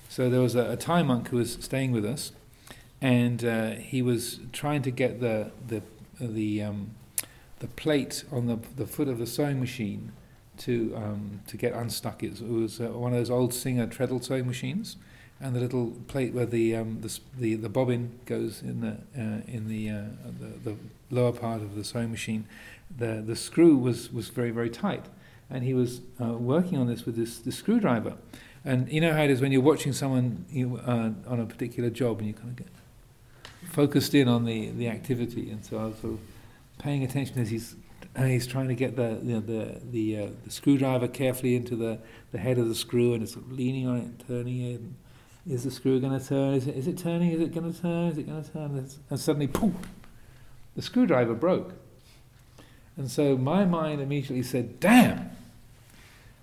[0.08, 2.32] So there was a, a Thai monk who was staying with us,
[3.00, 5.82] and uh, he was trying to get the the
[6.20, 6.92] the um,
[7.58, 10.12] the plate on the the foot of the sewing machine
[10.58, 12.22] to um, to get unstuck.
[12.22, 14.96] It was, it was uh, one of those old Singer treadle sewing machines,
[15.40, 19.42] and the little plate where the um, the, the, the bobbin goes in the uh,
[19.46, 20.03] in the, uh,
[20.40, 20.77] the, the
[21.11, 22.46] lower part of the sewing machine,
[22.96, 25.07] the the screw was was very very tight,
[25.51, 28.14] and he was uh, working on this with this, this screwdriver,
[28.64, 31.90] and you know how it is when you're watching someone you, uh, on a particular
[31.90, 32.68] job and you kind of get
[33.70, 36.20] focused in on the, the activity, and so I was sort of
[36.79, 37.77] paying attention as he's
[38.18, 41.99] he's trying to get the you know, the the, uh, the screwdriver carefully into the,
[42.33, 44.81] the head of the screw, and it's leaning on it, and turning it.
[44.81, 44.94] And,
[45.48, 46.54] is the screw going to turn?
[46.54, 47.30] Is it, is it turning?
[47.30, 48.09] Is it going to turn?
[48.09, 48.88] Is it going to turn?
[49.11, 49.74] And suddenly, poof,
[50.74, 51.74] the screwdriver broke.
[52.96, 55.30] And so my mind immediately said, damn.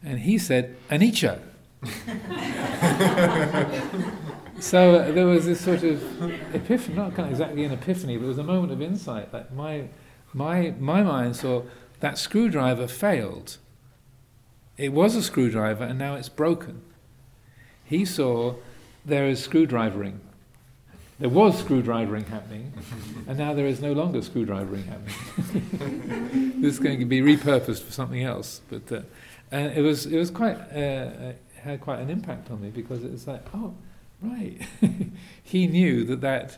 [0.04, 1.40] And he said, anicca.
[4.60, 8.26] so uh, there was this sort of epiphany, not kind of exactly an epiphany, but
[8.26, 9.34] it was a moment of insight.
[9.34, 9.86] Like my,
[10.34, 11.64] my, my mind saw
[12.00, 13.58] that screwdriver failed.
[14.78, 16.82] It was a screwdriver and now it's broken.
[17.84, 18.56] He saw
[19.06, 20.20] there is screwdrivering.
[21.20, 22.74] There was screwdrivering happening,
[23.28, 26.54] and now there is no longer screwdrivering happening.
[26.62, 28.62] this is going to be repurposed for something else.
[28.70, 29.02] But uh,
[29.52, 33.12] and it was it was quite uh, had quite an impact on me because it
[33.12, 33.74] was like oh
[34.22, 34.60] right.
[35.44, 36.58] he knew that, that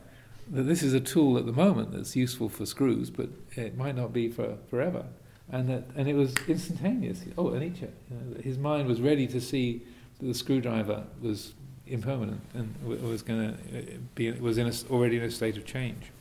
[0.51, 3.95] that this is a tool at the moment that's useful for screws, but it might
[3.95, 5.05] not be for forever.
[5.51, 7.21] And that and it was instantaneous.
[7.37, 7.89] Oh, anicca.
[8.09, 9.83] You know, his mind was ready to see
[10.19, 11.53] that the screwdriver was
[11.87, 13.81] impermanent and was going to uh,
[14.15, 16.11] be was in a, already in a state of change.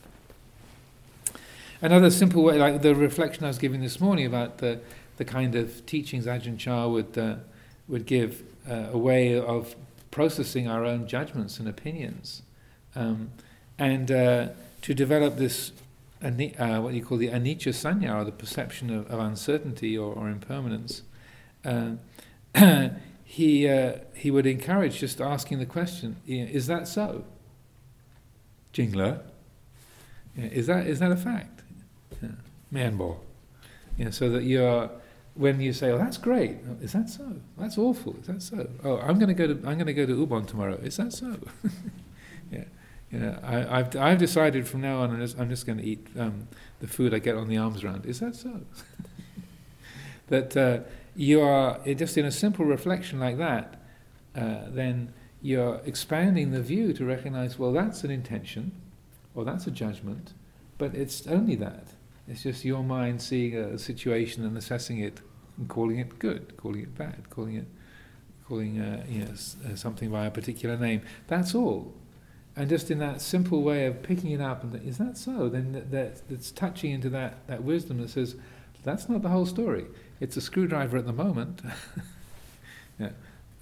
[1.81, 4.79] Another simple way, like the reflection I was giving this morning about the
[5.17, 7.35] the kind of teachings Ajahn Chah would uh,
[7.87, 9.75] would give, uh, a way of
[10.11, 12.41] processing our own judgments and opinions,
[12.95, 13.31] um,
[13.77, 14.47] and uh,
[14.81, 15.71] to develop this
[16.23, 20.29] uh, what you call the anicca sanya, or the perception of, of uncertainty or, or
[20.29, 21.03] impermanence.
[21.63, 21.91] Uh,
[23.25, 27.25] he uh, he would encourage just asking the question: Is that so?
[28.71, 29.21] Jingler,
[30.37, 31.63] is that is that a fact?
[32.71, 33.17] Manbo.
[33.97, 34.89] Yeah, so that you're
[35.33, 37.37] when you say, "Oh, that's great," is that so?
[37.57, 38.15] That's awful.
[38.21, 38.69] Is that so?
[38.83, 40.75] Oh, I'm going to go to I'm going to go to Ubon tomorrow.
[40.75, 41.37] Is that so?
[42.51, 42.65] yeah,
[43.11, 46.05] you know, I, have I've decided from now on I'm just, just going to eat
[46.17, 46.47] um,
[46.79, 48.05] the food I get on the alms round.
[48.05, 48.61] Is that so?
[50.27, 50.79] that uh,
[51.15, 53.81] you are just in a simple reflection like that,
[54.35, 58.71] uh, then you're expanding the view to recognize, well, that's an intention,
[59.33, 60.33] or that's a judgment,
[60.77, 61.87] but it's only that.
[62.27, 65.21] It's just your mind seeing a situation and assessing it
[65.57, 67.67] and calling it good, calling it bad, calling it,
[68.47, 71.01] calling uh, you know, uh, something by a particular name.
[71.27, 71.93] That's all.
[72.55, 75.49] And just in that simple way of picking it up and th- is that so?
[75.49, 78.35] Then that, that's touching into that, that wisdom that says,
[78.83, 79.85] that's not the whole story.
[80.19, 81.61] It's a screwdriver at the moment.
[82.99, 83.09] yeah.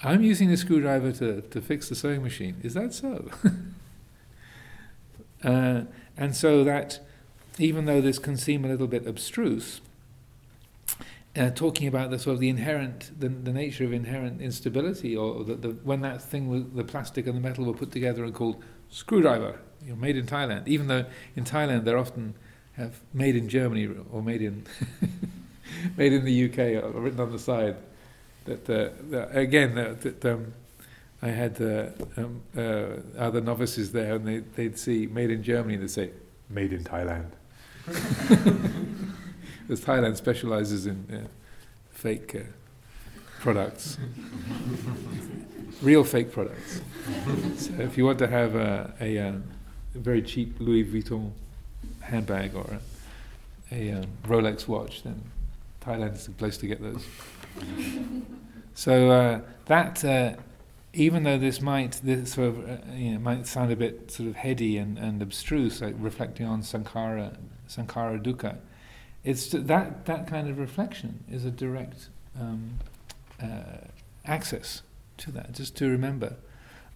[0.03, 2.57] I'm using a screwdriver to, to fix the sewing machine.
[2.61, 3.29] Is that so?
[5.43, 5.83] uh,
[6.17, 6.99] and so that
[7.57, 9.81] even though this can seem a little bit abstruse,
[11.35, 15.43] uh, talking about the sort of the inherent, the, the nature of inherent instability, or
[15.43, 18.61] the, the, when that thing, the plastic and the metal were put together and called
[18.89, 20.67] screwdriver, you know, made in Thailand.
[20.67, 22.35] Even though in Thailand they're often
[22.73, 24.65] have made in Germany or made in
[25.97, 27.75] made in the UK written on the side.
[28.45, 30.53] That, uh, that again, that, that um,
[31.21, 35.75] I had uh, um, uh, other novices there, and they, they'd see made in Germany,
[35.75, 36.11] and they'd say
[36.49, 37.31] made in Thailand.
[39.67, 41.27] because Thailand specializes in uh,
[41.91, 42.39] fake uh,
[43.39, 43.97] products,
[45.81, 46.81] real fake products.
[47.57, 49.43] So if you want to have a, a, a, um,
[49.95, 51.31] very cheap Louis Vuitton
[52.01, 52.79] handbag or
[53.71, 55.21] a, a um, Rolex watch, then
[55.83, 57.05] Thailand is the place to get those.
[58.73, 60.35] so uh, that, uh,
[60.93, 64.29] even though this might this sort of uh, you know, might sound a bit sort
[64.29, 68.57] of heady and, and abstruse, like reflecting on sankara, sankhara dukkha.
[69.23, 72.79] It's that that kind of reflection is a direct um,
[73.41, 73.87] uh,
[74.25, 74.81] access
[75.17, 76.35] to that, just to remember.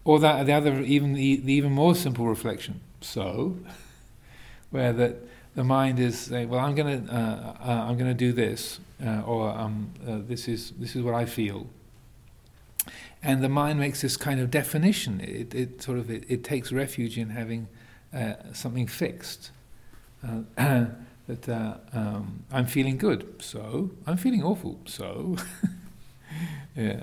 [0.03, 2.79] Or that the other, even the, the even more simple reflection.
[3.01, 3.57] So,
[4.69, 5.17] where that
[5.57, 9.23] the mind is saying, "Well, I'm going to uh, uh, I'm to do this," uh,
[9.25, 11.65] or um, uh, "This is this is what I feel."
[13.23, 15.19] And the mind makes this kind of definition.
[15.19, 17.67] It, it sort of it, it takes refuge in having
[18.13, 19.49] uh, something fixed.
[20.23, 20.41] Uh,
[21.27, 21.49] that
[21.91, 25.37] um, I'm feeling good, so I'm feeling awful, so
[26.75, 27.01] yeah.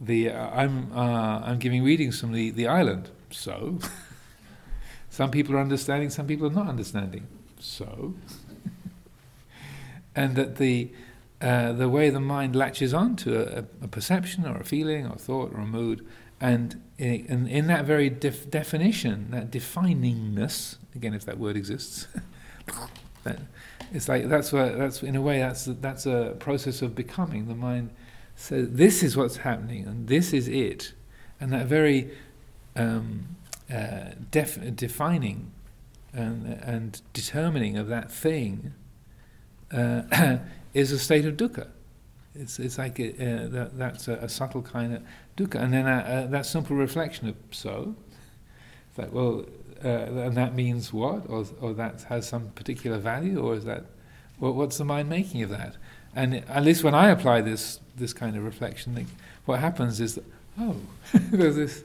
[0.00, 3.78] The I'm I'm giving readings from the, the island, so
[5.12, 7.26] some people are understanding, some people are not understanding,
[7.60, 8.14] so
[10.16, 10.90] and that the
[11.38, 15.12] uh, the way the mind latches on to a, a, perception or a feeling or
[15.12, 16.06] a thought or a mood,
[16.40, 22.08] and in, in that very def- definition, that definingness, again, if that word exists,
[23.92, 27.48] it's like that's what that's in a way that's that's a process of becoming.
[27.48, 27.90] The mind
[28.34, 30.94] says this is what's happening and this is it,
[31.38, 32.12] and that very
[32.76, 33.36] um,
[33.72, 35.52] uh, def- defining
[36.12, 38.74] and, and determining of that thing
[39.72, 40.38] uh,
[40.74, 41.68] is a state of dukkha.
[42.34, 45.02] It's it's like a, uh, that, that's a, a, subtle kind of
[45.36, 47.94] dukkha, and then uh, that simple reflection of so.
[48.88, 49.44] It's like well,
[49.84, 53.84] uh, and that means what, or, or that has some particular value, or is that
[54.38, 55.76] well, what's the mind making of that?
[56.14, 59.06] And at least when I apply this this kind of reflection, like,
[59.44, 60.24] what happens is that
[60.58, 60.76] oh,
[61.14, 61.84] there's this.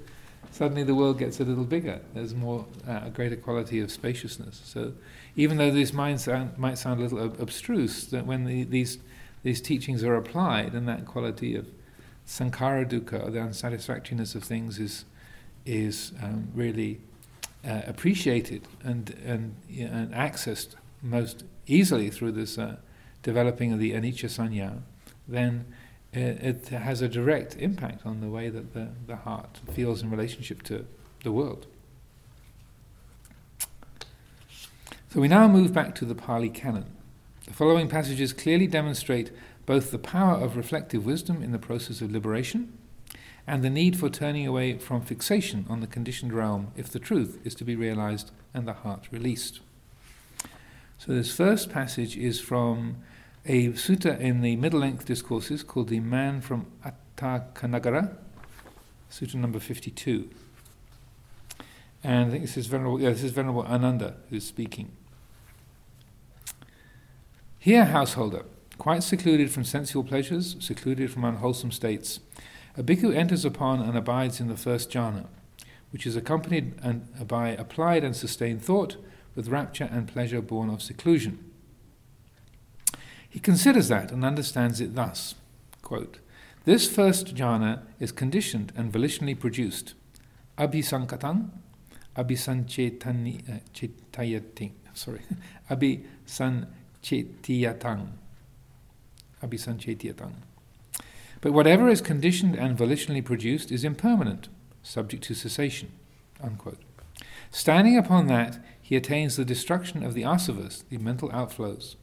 [0.52, 2.02] Suddenly, the world gets a little bigger.
[2.14, 4.62] There's more, uh, a greater quality of spaciousness.
[4.66, 4.93] So,
[5.36, 8.98] even though these minds sound, might sound a little ob- abstruse, that when the, these
[9.43, 11.68] these teachings are applied, and that quality of
[12.26, 15.06] sankhara dukkha, the unsatisfactoriness of things, is
[15.66, 17.00] is um, really
[17.66, 22.78] uh, appreciated and and, and accessed most easily through this uh,
[23.22, 24.82] developing of the anicca sanya,
[25.28, 25.66] then
[26.14, 30.10] it, it has a direct impact on the way that the, the heart feels in
[30.10, 30.86] relationship to
[31.24, 31.68] the world.
[35.14, 36.86] So we now move back to the Pali Canon.
[37.45, 39.32] The following passages clearly demonstrate
[39.66, 42.78] both the power of reflective wisdom in the process of liberation
[43.47, 47.39] and the need for turning away from fixation on the conditioned realm if the truth
[47.45, 49.62] is to be realized and the heart released.
[50.97, 52.97] So, this first passage is from
[53.48, 58.18] a sutta in the middle length discourses called the Man from Attakanagara,
[59.10, 60.30] sutta number 52.
[62.04, 64.91] And I think this is Venerable, yeah, this is Venerable Ananda who's speaking.
[67.58, 68.43] Here, householder,
[68.78, 72.20] quite secluded from sensual pleasures, secluded from unwholesome states,
[72.76, 75.26] a bhikkhu enters upon and abides in the first jhana,
[75.91, 78.98] which is accompanied and, by applied and sustained thought
[79.36, 81.47] with rapture and pleasure born of seclusion.
[83.38, 85.35] He considers that and understands it thus
[85.83, 86.17] quote,
[86.65, 89.93] This first jhana is conditioned and volitionally produced.
[90.57, 91.51] Abhisankatang,
[92.15, 93.59] abhisanchetani, uh,
[94.95, 95.21] sorry,
[95.69, 98.07] abhisanchetiyatang,
[99.43, 100.33] abhisanchetiyatang.
[101.39, 104.49] But whatever is conditioned and volitionally produced is impermanent,
[104.81, 105.91] subject to cessation.
[106.41, 106.81] Unquote.
[107.51, 111.97] Standing upon that, he attains the destruction of the asavas, the mental outflows.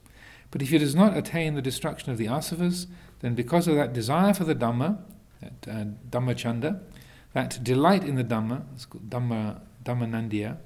[0.55, 2.87] But if he does not attain the destruction of the asavas,
[3.19, 4.99] then because of that desire for the Dhamma,
[5.43, 6.81] that uh, Dhammachanda,
[7.33, 10.59] that delight in the Dhamma, it's called Dhamma,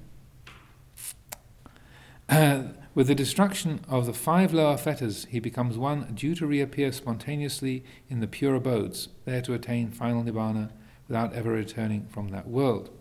[2.29, 2.63] uh,
[2.93, 7.83] with the destruction of the five lower fetters, he becomes one due to reappear spontaneously
[8.11, 10.69] in the pure abodes, there to attain final nibbana
[11.07, 12.91] without ever returning from that world.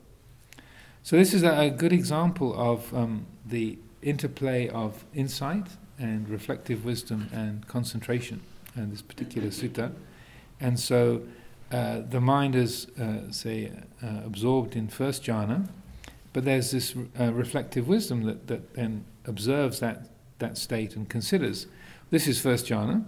[1.03, 5.67] So, this is a, good example of um, the interplay of insight
[5.99, 8.41] and reflective wisdom and concentration
[8.77, 9.93] in this particular sutta.
[10.61, 11.23] And so,
[11.71, 13.71] uh, the mind is, uh, say,
[14.03, 15.69] uh, absorbed in first jhana,
[16.33, 21.67] but there's this uh, reflective wisdom that, that then observes that, that state and considers
[22.11, 23.05] this is first jhana,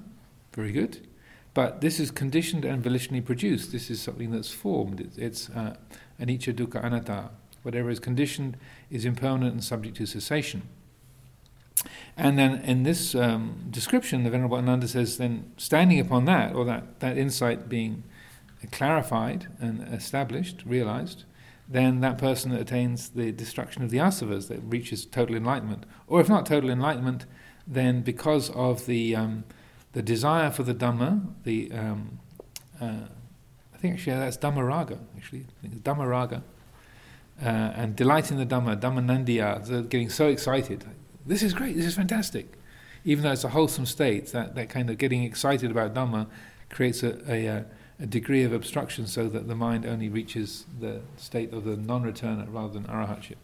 [0.52, 1.06] very good,
[1.54, 3.72] but this is conditioned and volitionally produced.
[3.72, 5.00] This is something that's formed.
[5.00, 5.76] It's, it's uh,
[6.20, 7.30] anicca dukkha anatta.
[7.62, 8.56] Whatever is conditioned
[8.90, 10.62] is impermanent and subject to cessation.
[12.16, 16.64] And then in this um, description, the Venerable Ananda says, then standing upon that, or
[16.64, 18.04] that, that insight being
[18.70, 21.24] clarified and established, realized,
[21.68, 25.84] then that person attains the destruction of the asavas, that reaches total enlightenment.
[26.08, 27.26] Or if not total enlightenment,
[27.66, 29.44] then because of the um,
[29.92, 32.18] the desire for the Dhamma, the um,
[32.80, 33.06] uh,
[33.74, 36.42] I think actually that's Dhammaraga, actually, Dhammaraga,
[37.42, 40.84] uh, and delight in the Dhamma, Dhammanandya, they're getting so excited.
[41.26, 42.52] This is great, this is fantastic.
[43.04, 46.26] Even though it's a wholesome state, that, that kind of getting excited about Dhamma
[46.68, 47.64] creates a, a, a
[48.00, 52.02] a degree of obstruction so that the mind only reaches the state of the non
[52.02, 53.36] returner rather than arahatship.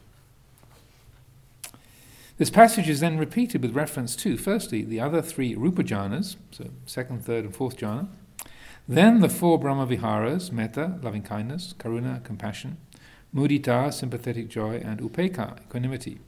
[2.39, 6.71] This passage is then repeated with reference to, firstly, the other three rupa jhanas, so
[6.87, 8.09] second, third, and fourth jhana,
[8.89, 12.77] then the four Brahma viharas, metta, loving kindness, karuna, compassion,
[13.35, 16.19] mudita, sympathetic joy, and upekkha, equanimity.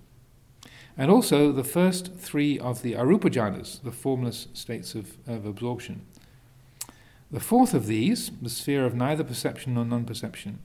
[0.99, 6.05] And also the first three of the arupa jhanas, the formless states of, of absorption,
[7.31, 10.59] the fourth of these, the sphere of neither perception nor non perception,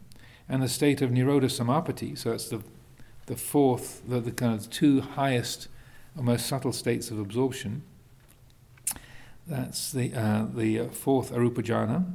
[0.49, 2.61] and the state of Nirodha Samapatti, so it's the,
[3.27, 5.67] the fourth, the, the kind of two highest
[6.17, 7.83] or most subtle states of absorption.
[9.45, 12.11] That's the, uh, the fourth Arupa jhana.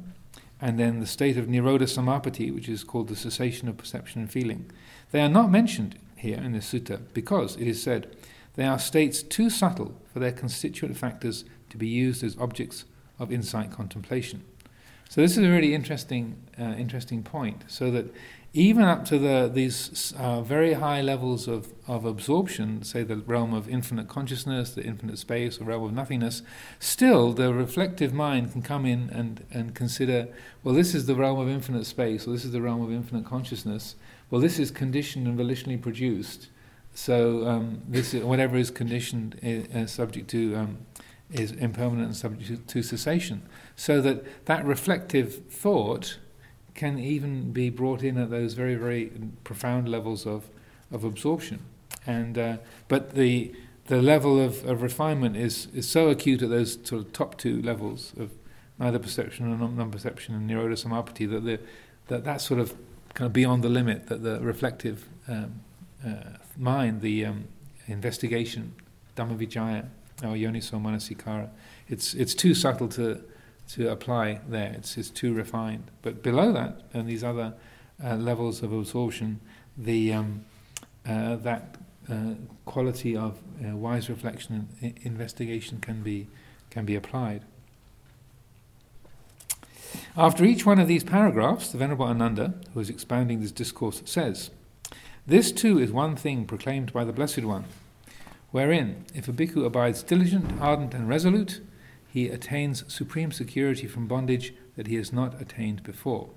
[0.61, 4.29] And then the state of Nirodha Samapatti, which is called the cessation of perception and
[4.29, 4.69] feeling.
[5.11, 8.15] They are not mentioned here in this sutta because it is said
[8.55, 12.85] they are states too subtle for their constituent factors to be used as objects
[13.17, 14.43] of insight contemplation.
[15.09, 17.63] So this is a really interesting, uh, interesting point.
[17.67, 18.13] So that
[18.53, 23.53] even up to the, these uh, very high levels of, of absorption, say the realm
[23.53, 26.41] of infinite consciousness, the infinite space, or realm of nothingness,
[26.79, 30.27] still the reflective mind can come in and, and consider,
[30.63, 33.25] well, this is the realm of infinite space, or this is the realm of infinite
[33.25, 33.95] consciousness.
[34.29, 36.49] Well, this is conditioned and volitionally produced.
[36.93, 40.77] So um, this is, whatever is conditioned is, uh, subject to um,
[41.31, 43.43] is impermanent and subject to cessation.
[43.75, 46.17] So that that reflective thought
[46.73, 49.11] can even be brought in at those very, very
[49.43, 50.49] profound levels of,
[50.91, 51.59] of absorption.
[52.07, 52.57] And, uh,
[52.87, 53.53] but the,
[53.87, 57.61] the level of, of refinement is, is so acute at those sort of top two
[57.61, 58.31] levels of
[58.79, 61.59] neither perception nor non-perception and nirodha samapatti that, the,
[62.07, 62.73] that that's sort of
[63.13, 65.61] kind of beyond the limit that the reflective um,
[66.05, 67.45] uh, mind, the um,
[67.87, 68.73] investigation,
[69.15, 69.85] dhammavicaya,
[70.23, 71.49] or yoniso manasikara.
[71.87, 73.21] It's, it's too subtle to,
[73.69, 74.73] to apply there.
[74.77, 75.91] It's, it's too refined.
[76.01, 77.53] But below that, and these other
[78.03, 79.39] uh, levels of absorption,
[79.77, 80.45] the um,
[81.07, 81.77] uh, that
[82.09, 82.33] uh,
[82.65, 86.27] quality of uh, wise reflection and investigation can be
[86.69, 87.43] can be applied.
[90.15, 94.51] After each one of these paragraphs, the Venerable Ananda, who is expounding this discourse, says,
[95.25, 97.65] This too is one thing proclaimed by the Blessed One,
[98.51, 101.61] wherein, if a bhikkhu abides diligent, ardent, and resolute,
[102.07, 106.29] he attains supreme security from bondage that he has not attained before.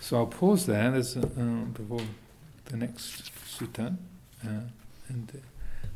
[0.00, 1.20] So I'll pause there There's, uh,
[1.72, 2.02] before
[2.66, 3.96] the next sutta.
[4.44, 4.60] Uh,
[5.08, 5.38] and uh,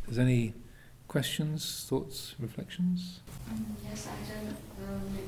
[0.04, 0.54] there's any
[1.10, 3.18] questions, thoughts, reflections?
[3.50, 4.14] Um, yes, I
[4.86, 5.18] um,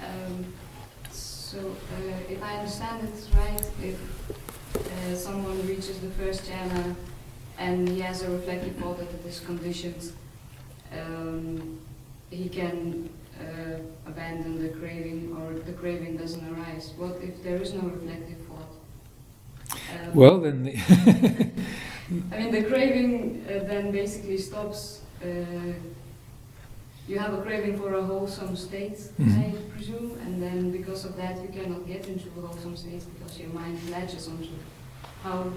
[0.00, 0.44] um,
[1.10, 3.98] so, uh, if I understand it right, if
[4.74, 6.96] uh, someone reaches the first jhana
[7.58, 10.10] and he has a reflective thought that it is conditioned,
[10.98, 11.78] um,
[12.30, 16.94] he can uh, abandon the craving or the craving doesn't arise.
[16.96, 18.72] What if there is no reflective thought?
[19.92, 20.62] Um, well, then.
[20.64, 20.72] The
[22.32, 24.99] I mean, the craving uh, then basically stops.
[25.22, 25.72] Uh,
[27.08, 29.40] you have a craving for a wholesome state, mm-hmm.
[29.40, 33.38] I presume, and then because of that, you cannot get into a wholesome state because
[33.38, 34.48] your mind latches onto
[35.22, 35.52] how.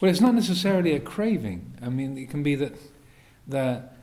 [0.00, 1.72] Well, it's not necessarily a craving.
[1.80, 2.74] I mean, it can be that
[3.48, 3.94] that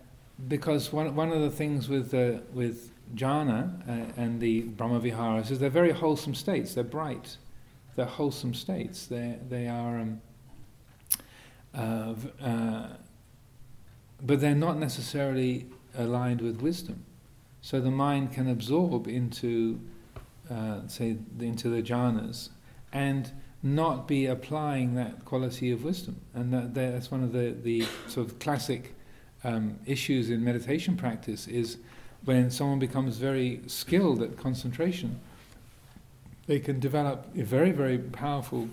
[0.48, 5.60] because one, one of the things with, uh, with jhana uh, and the brahmaviharas is
[5.60, 6.74] they're very wholesome states.
[6.74, 7.38] They're bright.
[7.96, 9.06] They're wholesome states.
[9.06, 10.22] They they are, um,
[11.76, 12.88] uh, uh,
[14.24, 15.68] but they're not necessarily
[15.98, 17.04] aligned with wisdom.
[17.62, 19.80] So the mind can absorb into,
[20.50, 22.50] uh, say, into the jhanas,
[22.92, 23.32] and
[23.64, 26.20] not be applying that quality of wisdom.
[26.34, 28.96] And that, that's one of the, the sort of classic
[29.44, 31.78] um, issues in meditation practice is
[32.26, 35.20] when someone becomes very skilled at concentration,
[36.48, 38.70] they can develop a very, very powerful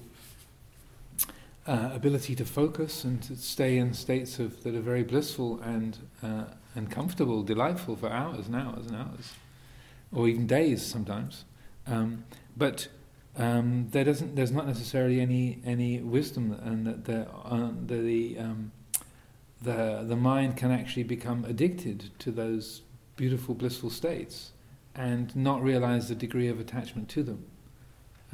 [1.68, 5.98] uh, ability to focus and to stay in states of, that are very blissful and,
[6.22, 6.44] uh,
[6.74, 9.34] and comfortable, delightful for hours and hours and hours,
[10.10, 11.44] or even days sometimes.
[11.86, 12.24] Um,
[12.56, 12.88] but
[13.36, 18.72] um, there doesn't, there's not necessarily any, any wisdom, and that the, uh, the, um,
[19.60, 22.80] the, the mind can actually become addicted to those
[23.16, 24.52] beautiful, blissful states
[24.94, 27.44] and not realize the degree of attachment to them.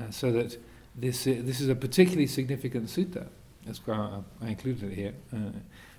[0.00, 0.56] Uh, so that
[0.94, 3.26] this, uh, this is a particularly significant sutta,
[3.64, 5.50] that's why I, I included it here, uh,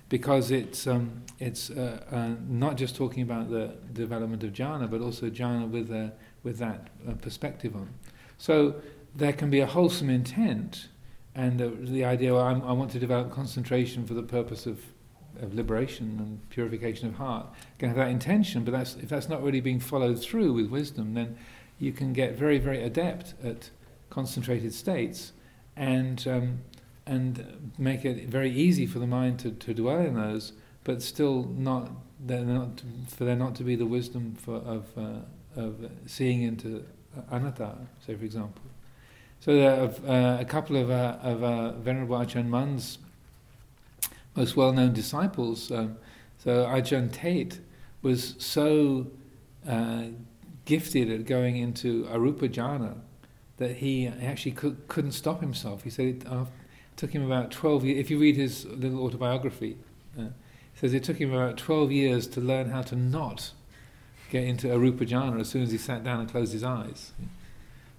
[0.08, 5.00] because it's, um, it's uh, uh, not just talking about the development of jhana, but
[5.00, 5.90] also jhana with,
[6.42, 7.88] with that uh, perspective on.
[8.38, 8.76] So
[9.14, 10.88] there can be a wholesome intent
[11.34, 14.80] and the idea, well, i want to develop concentration for the purpose of
[15.40, 17.46] of liberation and purification of heart
[17.78, 21.14] can have that intention, but that's, if that's not really being followed through with wisdom,
[21.14, 21.36] then
[21.78, 23.70] you can get very, very adept at
[24.10, 25.32] concentrated states
[25.76, 26.58] and, um,
[27.06, 30.52] and make it very easy for the mind to, to dwell in those,
[30.84, 31.90] but still not,
[32.20, 36.84] not for there not to be the wisdom for, of, uh, of seeing into
[37.30, 37.76] anatta,
[38.06, 38.62] say for example.
[39.40, 42.98] So there are uh, a couple of, uh, of uh, Venerable Ajahn Mun's
[44.34, 45.70] most well-known disciples.
[45.70, 45.96] Um,
[46.38, 47.60] so Ajahn Tate
[48.02, 49.06] was so
[49.68, 50.04] uh,
[50.64, 52.96] gifted at going into arupa jhana
[53.58, 55.82] that he actually could, not stop himself.
[55.82, 56.44] He said it uh,
[56.96, 57.98] took him about 12 years.
[57.98, 59.78] If you read his little autobiography,
[60.18, 60.26] uh,
[60.74, 63.52] says it took him about 12 years to learn how to not
[64.30, 67.12] get into arupa jhana as soon as he sat down and closed his eyes.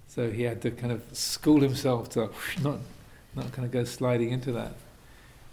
[0.06, 2.30] So he had to kind of school himself to
[2.62, 2.78] not,
[3.34, 4.74] not kind of go sliding into that.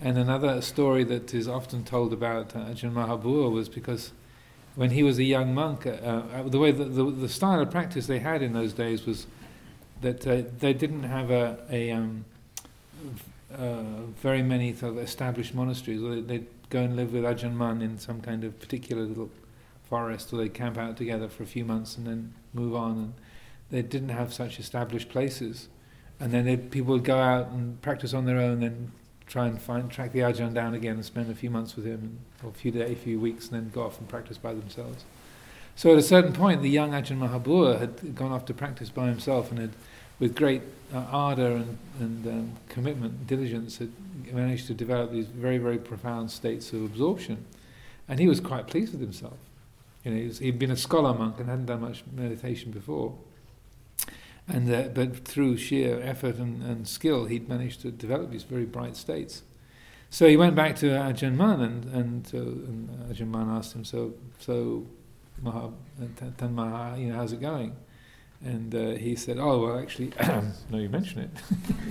[0.01, 4.11] And another story that is often told about uh, Ajahn Mahabua was because
[4.75, 7.71] when he was a young monk, uh, uh, the way the, the, the, style of
[7.71, 9.25] practice they had in those days was
[10.01, 12.25] that uh, they didn't have a, a um,
[13.53, 13.83] uh,
[14.21, 16.01] very many sort of established monasteries.
[16.27, 19.29] They'd go and live with Ajahn Mun in some kind of particular little
[19.89, 22.91] forest, or they'd camp out together for a few months and then move on.
[22.91, 23.13] And
[23.71, 25.69] they didn't have such established places.
[26.19, 28.91] And then people would go out and practice on their own, and
[29.27, 32.19] try and find track the Ajahn down again and spend a few months with him,
[32.43, 35.03] or a few days, a few weeks, and then go off and practice by themselves.
[35.75, 39.07] So at a certain point, the young Ajahn Mahabua had gone off to practice by
[39.07, 39.71] himself and had,
[40.19, 40.61] with great
[40.93, 43.91] uh, ardor and, and um, commitment, diligence, had
[44.31, 47.45] managed to develop these very, very profound states of absorption.
[48.07, 49.37] And he was quite pleased with himself.
[50.03, 53.15] You know, he he'd been a scholar monk and hadn't done much meditation before.
[54.47, 58.65] And uh, but through sheer effort and, and skill, he'd managed to develop these very
[58.65, 59.41] bright states.
[60.11, 63.83] So he went back to Ajahn Mun, and and, uh, and Ajahn Mun asked him,
[63.83, 64.85] "So, so,
[65.41, 65.71] Maha,
[66.37, 67.75] Tanmaha, you know, how's it going?
[68.43, 70.11] And uh, he said, oh, well, actually,
[70.69, 71.29] no, you mention it.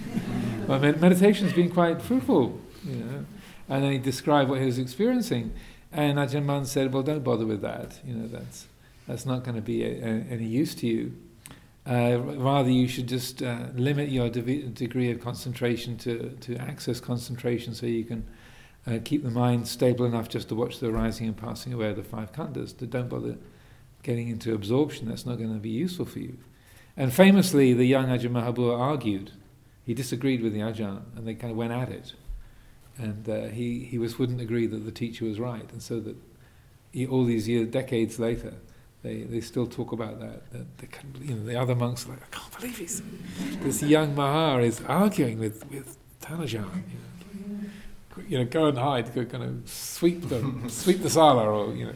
[0.69, 3.25] well, med- meditation's been quite fruitful, you know.
[3.69, 5.53] And then he described what he was experiencing.
[5.91, 7.99] And Ajahn Mun said, well, don't bother with that.
[8.05, 8.67] You know, that's,
[9.09, 11.17] that's not going to be a, a, any use to you.
[11.87, 17.01] Uh, rather, you should just uh, limit your de- degree of concentration to, to access
[17.01, 18.27] concentration so you can
[18.87, 21.97] uh, keep the mind stable enough just to watch the rising and passing away of
[21.97, 22.75] the five khandhas.
[22.91, 23.37] Don't bother
[24.03, 26.37] getting into absorption, that's not going to be useful for you.
[26.97, 29.33] And famously, the young Ajahn Mahabua argued.
[29.85, 32.15] He disagreed with the Ajahn, and they kind of went at it.
[32.97, 35.69] And uh, he, he was, wouldn't agree that the teacher was right.
[35.73, 36.17] And so that
[36.93, 38.55] he, all these years, decades later,
[39.03, 40.51] they, they still talk about that.
[40.53, 43.03] that they can, you know, the other monks are like, I can't believe he's,
[43.61, 46.53] this young Mahar is arguing with, with Tanajan.
[46.53, 47.14] You know,
[48.29, 51.87] you know, go and hide, go kind of sweep the, sweep the sala, or, you
[51.87, 51.95] know,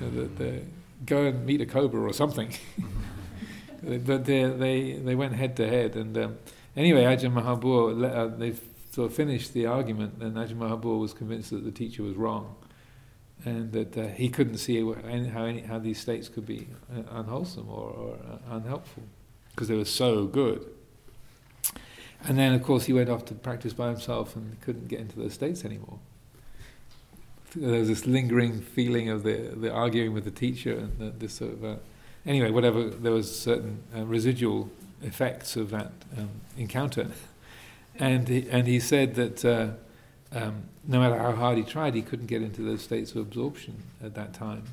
[0.00, 0.62] the, the,
[1.04, 2.52] go and meet a cobra or something.
[3.82, 5.96] but they, they, they went head to head.
[5.96, 6.38] And um,
[6.76, 8.54] anyway, Ajahn Mahabua, uh, they
[8.90, 12.56] sort of finished the argument, and Ajahn Mahabua was convinced that the teacher was wrong.
[13.44, 14.92] And that uh, he couldn't see how,
[15.44, 19.04] any, how these states could be uh, unwholesome or, or uh, unhelpful,
[19.50, 20.66] because they were so good.
[22.24, 25.18] And then, of course, he went off to practice by himself and couldn't get into
[25.18, 25.98] those states anymore.
[27.54, 31.34] There was this lingering feeling of the the arguing with the teacher and the, this
[31.34, 31.76] sort of uh,
[32.26, 34.70] anyway whatever there was certain uh, residual
[35.02, 37.08] effects of that um, encounter.
[37.98, 39.68] And he, and he said that uh,
[40.32, 43.82] um, no matter how hard he tried he couldn't get into those states of absorption
[44.02, 44.64] at that time.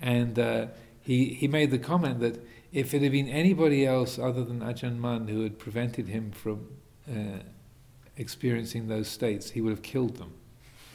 [0.00, 0.66] And uh,
[1.02, 2.42] he he made the comment that
[2.76, 6.68] if it had been anybody else other than Ajahn Mun who had prevented him from
[7.10, 7.38] uh,
[8.18, 10.34] experiencing those states he would have killed them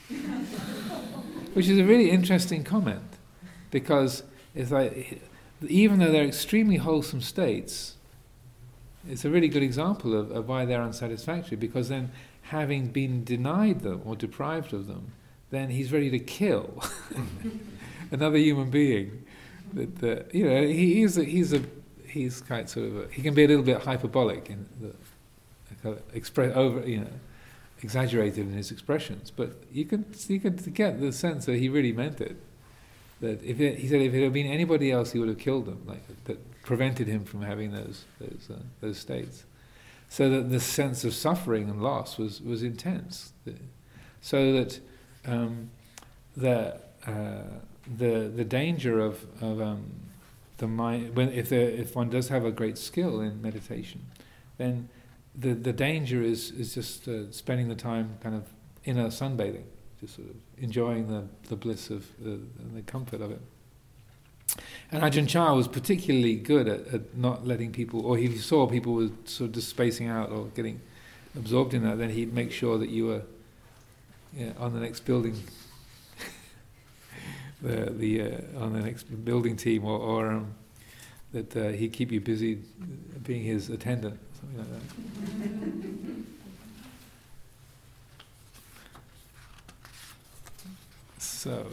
[1.54, 3.02] Which is a really interesting comment
[3.70, 4.22] because
[4.54, 5.20] it's like,
[5.66, 7.96] even though they're extremely wholesome states,
[9.08, 12.12] it's a really good example of, of why they're unsatisfactory because then
[12.42, 15.12] having been denied them or deprived of them,
[15.50, 16.82] then he's ready to kill
[18.10, 19.24] another human being.
[19.74, 21.62] You know, he, he's a, he's a
[22.06, 24.94] he's quite sort of a, he can be a little bit hyperbolic in the
[26.12, 27.10] express over you know
[27.82, 31.92] exaggerated in his expressions, but you can you can get the sense that he really
[31.92, 32.36] meant it.
[33.20, 35.66] That if it, he said if it had been anybody else, he would have killed
[35.66, 39.44] them, like that prevented him from having those those uh, those states.
[40.08, 43.32] So that the sense of suffering and loss was was intense.
[44.20, 44.80] So that
[45.26, 45.70] um,
[46.40, 47.42] uh,
[47.98, 49.84] the the danger of of um,
[50.58, 54.06] the mind when if there, if one does have a great skill in meditation,
[54.58, 54.88] then
[55.34, 58.44] the the danger is is just uh, spending the time kind of
[58.84, 59.64] in a sunbathing,
[60.00, 62.40] just sort of enjoying the, the bliss of the,
[62.74, 63.40] the comfort of it.
[64.90, 68.94] And Ajahn Chah was particularly good at, at not letting people, or he saw people
[68.94, 70.80] were sort of just spacing out or getting
[71.36, 73.22] absorbed in that, then he'd make sure that you were
[74.58, 75.36] on the next building,
[77.62, 80.54] the the uh, on the next building team, or, or um,
[81.32, 82.58] that uh, he'd keep you busy
[83.22, 84.82] being his attendant something like that.
[91.18, 91.66] So.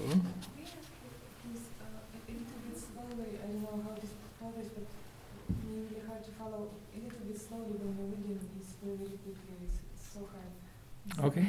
[11.21, 11.45] Okay.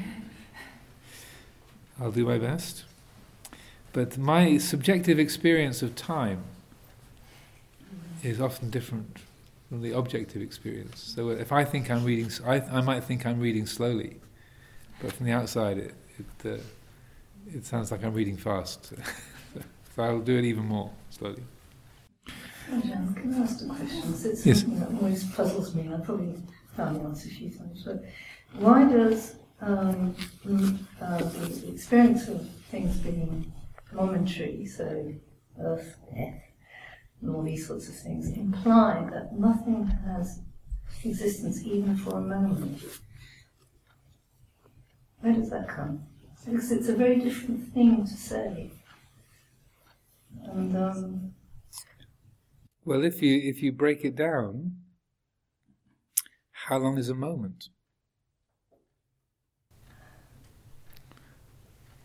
[2.01, 2.85] I'll do my best.
[3.93, 6.45] But my subjective experience of time
[8.23, 9.19] is often different
[9.69, 11.01] from the objective experience.
[11.01, 14.17] So if I think I'm reading, I, I might think I'm reading slowly,
[15.01, 16.63] but from the outside it it, uh,
[17.53, 18.93] it sounds like I'm reading fast.
[19.97, 21.43] so I'll do it even more slowly.
[22.69, 24.03] Jan, can I ask a question?
[24.13, 24.61] It's yes.
[24.61, 26.37] something that always puzzles me, and I've probably
[26.77, 27.83] found the answer a few times.
[27.83, 28.05] But
[28.55, 30.15] why does um,
[31.01, 33.53] uh, the experience of things being
[33.93, 35.15] momentary, so
[35.61, 36.43] earth, death,
[37.21, 40.41] and all these sorts of things imply that nothing has
[41.05, 42.83] existence even for a moment.
[45.21, 46.07] Where does that come?
[46.45, 48.71] Because it's a very different thing to say.
[50.45, 51.35] And um,
[52.85, 54.77] well, if you if you break it down,
[56.53, 57.69] how long is a moment?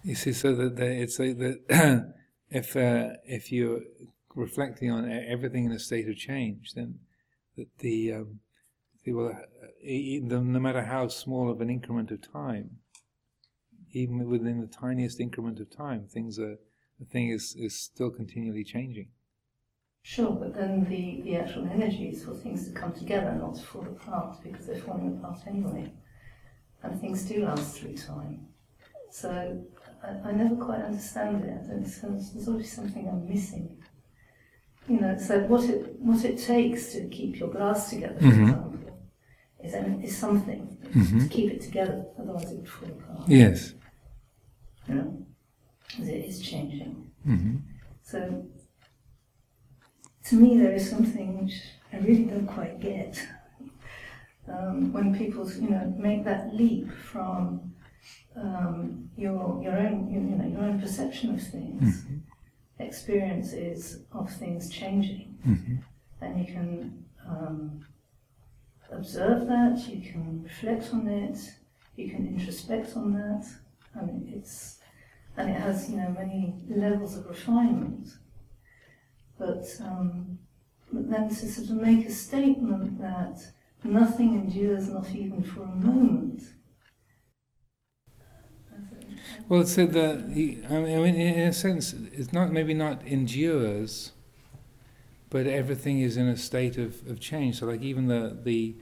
[0.06, 2.14] You see, so that it's like that
[2.52, 3.82] if uh, if you're
[4.36, 7.00] reflecting on everything in a state of change, then
[7.58, 8.40] that the, um,
[9.04, 12.78] the well, uh, no matter how small of an increment of time,
[13.94, 16.58] even within the tiniest increment of time, things are
[17.00, 19.08] the thing is, is still continually changing.
[20.04, 23.62] Sure, but then the, the actual energy is for things to come together, not to
[23.64, 25.92] fall apart, because they're falling apart anyway.
[26.84, 28.50] And things do last through time.
[29.10, 29.64] So
[30.06, 31.62] I, I never quite understand it.
[31.68, 33.78] There's always something I'm missing.
[34.88, 38.42] You know, so what it, what it takes to keep your glass together, for Mhm.
[38.50, 38.80] example,
[39.64, 39.74] is,
[40.12, 41.24] is something Mhm.
[41.24, 43.28] to keep it together, otherwise it would fall apart.
[43.28, 43.74] Yes.
[44.88, 45.26] You know,
[45.88, 47.12] because it is changing.
[47.24, 47.56] hmm
[48.04, 48.46] So,
[50.26, 51.56] to me, there is something which
[51.92, 53.20] I really don't quite get.
[54.48, 57.74] Um, when people, you know, make that leap from
[58.36, 62.22] um, your your own, you, you know, your own perception of things, Mhm.
[62.80, 65.76] experiences of things changing, hmm
[66.22, 67.86] and you can um,
[68.92, 71.38] observe that, you can reflect on it,
[71.96, 73.46] you can introspect on that.
[73.96, 74.80] I mean, it's
[75.38, 78.08] and it has you know many levels of refinement.
[79.38, 80.40] But um,
[80.92, 83.38] but then to sort of make a statement that
[83.84, 86.42] nothing endures, not even for a moment.
[89.48, 90.24] Well, so the,
[90.70, 94.12] I mean, in a sense, it's not maybe not endures,
[95.30, 97.60] but everything is in a state of, of change.
[97.60, 98.76] So, like even the the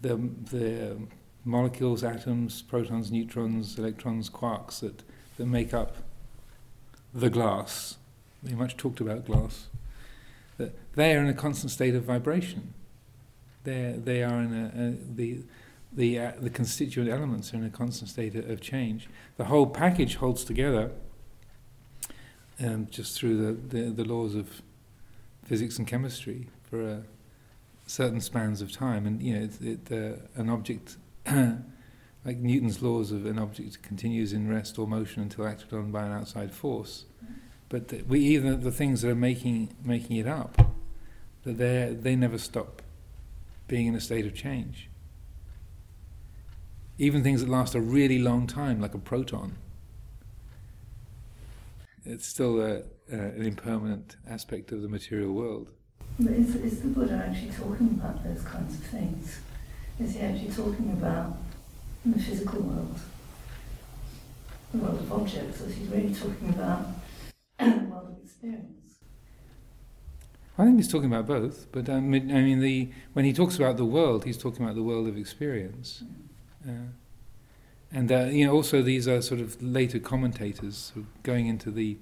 [0.00, 0.16] the
[0.50, 0.98] the
[1.44, 5.02] molecules, atoms, protons, neutrons, electrons, quarks that
[5.36, 5.96] that make up
[7.14, 7.96] the glass.
[8.42, 9.68] We much talked about glass.
[10.58, 12.74] That they are in a constant state of vibration.
[13.64, 15.42] They they are in a, a the
[15.94, 20.16] the uh, the constituent elements are in a constant state of, change the whole package
[20.16, 20.90] holds together
[22.64, 24.62] um, just through the, the, the laws of
[25.44, 26.96] physics and chemistry for uh,
[27.86, 29.06] certain spans of time.
[29.06, 34.32] And you know, it, it, uh, an object, like Newton's laws of an object continues
[34.32, 37.04] in rest or motion until acted on by an outside force.
[37.68, 40.74] But th- we even the things that are making making it up,
[41.44, 42.82] that they they never stop
[43.66, 44.88] being in a state of change
[46.98, 49.56] even things that last a really long time, like a proton,
[52.04, 52.78] it's still a,
[53.12, 55.70] uh, an impermanent aspect of the material world.
[56.18, 59.40] But is, is the Buddha actually talking about those kinds of things?
[59.98, 61.36] Is he actually talking about
[62.04, 62.98] the physical world,
[64.72, 66.86] the world of objects, or is he really talking about
[67.58, 68.72] the world of experience?
[70.58, 73.78] I think he's talking about both, but um, I mean, the when he talks about
[73.78, 76.02] the world, he's talking about the world of experience.
[76.02, 76.21] Uh,
[77.92, 81.70] and uh, you know, also these are sort of later commentators sort of going into
[81.70, 81.98] the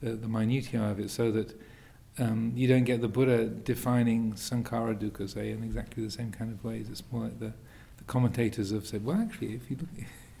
[0.00, 1.58] the, the minutiae of it, so that
[2.18, 6.52] um, you don't get the Buddha defining sankhara dukkha, say, in exactly the same kind
[6.52, 6.88] of ways.
[6.90, 7.52] It's more like the,
[7.96, 9.88] the commentators have said, well, actually, if you look,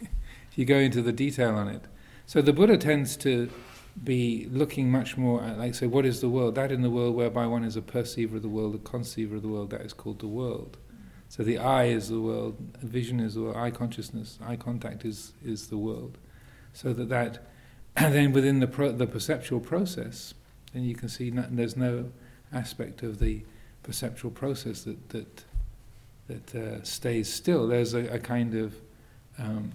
[0.00, 1.82] if you go into the detail on it,
[2.26, 3.50] so the Buddha tends to
[4.04, 6.54] be looking much more at, like, say, what is the world?
[6.54, 9.42] That in the world whereby one is a perceiver of the world, a conceiver of
[9.42, 10.76] the world, that is called the world.
[11.28, 15.32] So the eye is the world, vision is the world, eye consciousness, eye contact is,
[15.44, 16.16] is the world.
[16.72, 17.46] So that that,
[17.96, 20.34] and then within the pro, the perceptual process,
[20.72, 22.10] then you can see there's no
[22.52, 23.42] aspect of the
[23.82, 25.44] perceptual process that that
[26.28, 27.66] that uh, stays still.
[27.66, 28.74] There's a, a kind of
[29.38, 29.72] um,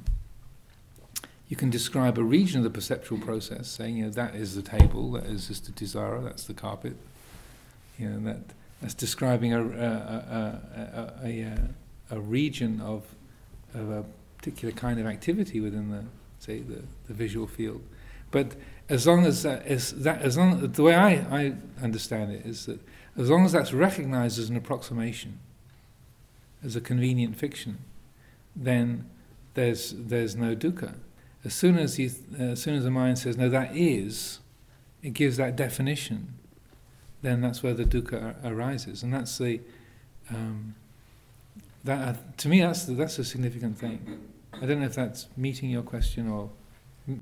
[1.49, 4.61] you can describe a region of the perceptual process, saying you know that is the
[4.61, 6.95] table, that is just the desire, that's the carpet.
[7.97, 8.41] You know that
[8.83, 10.61] that's describing a a,
[11.23, 11.57] a,
[12.11, 13.03] a, region of
[13.73, 14.05] of a
[14.37, 16.03] particular kind of activity within the
[16.37, 17.81] say the, the visual field.
[18.29, 18.55] But
[18.89, 22.65] as long as that is that as long the way I, I understand it is
[22.65, 22.79] that
[23.17, 25.39] as long as that's recognized as an approximation,
[26.63, 27.77] as a convenient fiction,
[28.55, 29.09] then
[29.53, 30.95] there's there's no dukkha.
[31.45, 34.39] As soon as you, as soon as the mind says no, that is,
[35.01, 36.33] it gives that definition.
[37.23, 39.61] Then that's where the dukkha arises, and that's the
[40.29, 40.75] um,
[41.85, 44.19] that uh, to me that's the, that's a significant thing.
[44.61, 46.49] I don't know if that's meeting your question or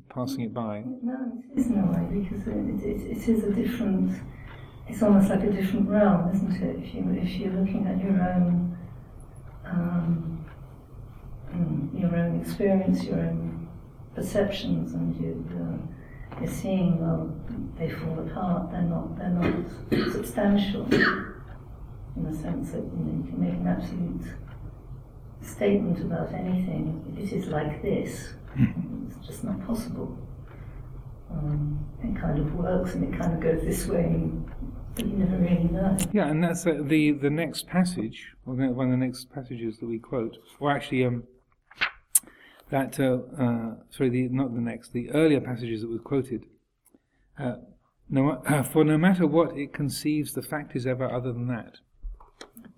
[0.10, 0.84] passing it by.
[1.04, 4.20] No, it is in a way because it, it, it is a different.
[4.88, 6.84] It's almost like a different realm, isn't it?
[6.84, 8.78] If you if you're looking at your own
[9.66, 10.46] um,
[11.54, 13.68] mm, your own experience, your own
[14.16, 15.91] perceptions, and you uh,
[16.40, 17.34] you're seeing well
[17.78, 18.72] they fall apart.
[18.72, 23.68] They're not they're not substantial in the sense that you, know, you can make an
[23.68, 24.22] absolute
[25.42, 27.18] statement about anything.
[27.18, 28.34] It is like this.
[28.58, 30.18] It's just not possible.
[31.32, 34.30] Um, it kind of works and it kind of goes this way,
[34.96, 35.98] but you never really know.
[36.12, 39.78] Yeah, and that's uh, the the next passage, or the, one of the next passages
[39.80, 41.24] that we quote, or actually, um,
[42.72, 46.46] that uh, uh, sorry, the not the next, the earlier passages that were quoted
[47.38, 47.56] Uh,
[48.10, 51.78] no, uh, for no matter what it conceives, the fact is ever other than that.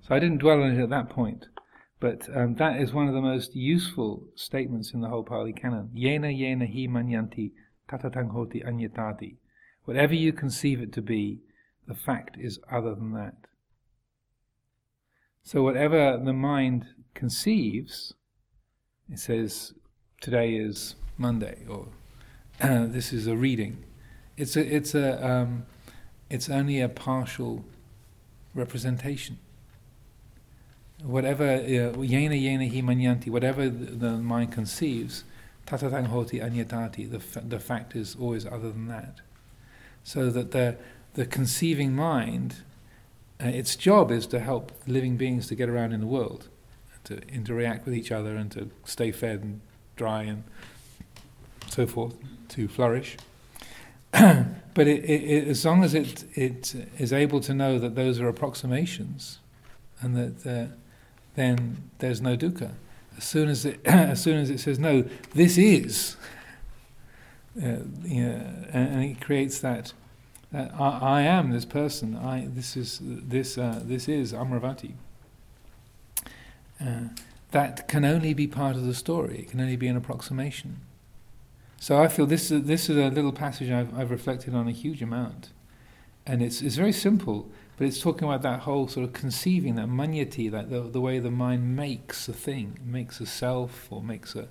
[0.01, 1.47] So I didn't dwell on it at that point,
[1.99, 5.89] but um, that is one of the most useful statements in the whole Pali Canon.
[5.95, 7.51] Yena yena hi manyanti
[7.89, 9.37] tatatang hoti anyatati.
[9.85, 11.39] Whatever you conceive it to be,
[11.87, 13.35] the fact is other than that.
[15.43, 18.13] So whatever the mind conceives,
[19.09, 19.73] it says
[20.23, 21.85] today is Monday or
[22.61, 23.83] this is a reading.
[24.37, 25.65] It's a it's a um,
[26.29, 27.65] it's only a partial
[28.55, 29.37] representation.
[31.03, 35.25] Whatever uh, yena yena hi manyanti, whatever the, the mind conceives,
[35.67, 37.11] tatatang hoti anyatati.
[37.11, 39.19] The fa- the fact is always other than that.
[40.05, 40.77] So that the
[41.15, 42.63] the conceiving mind,
[43.43, 46.47] uh, its job is to help living beings to get around in the world,
[47.03, 49.59] to interact with each other, and to stay fed and
[49.95, 50.43] dry and
[51.67, 52.15] so forth,
[52.49, 53.17] to flourish.
[54.11, 58.27] but it, it, as long as it, it is able to know that those are
[58.27, 59.39] approximations,
[60.01, 60.75] and that uh,
[61.35, 62.71] then there's no dukkha.
[63.17, 66.15] As soon as it, as soon as it says no, this is,
[67.57, 68.41] uh, you know,
[68.71, 69.93] and, and, it creates that,
[70.53, 72.15] I, I, am this person.
[72.15, 74.93] I this is this uh, this is Amaravati.
[77.53, 79.41] That can only be part of the story.
[79.41, 80.81] It can only be an approximation.
[81.79, 84.71] So I feel this is, this is a little passage I've, I've reflected on a
[84.71, 85.51] huge amount.
[86.25, 87.47] And it's, it's very simple,
[87.77, 91.19] but it's talking about that whole sort of conceiving, that manyati, that the, the way
[91.19, 94.47] the mind makes a thing, makes a self, or makes a,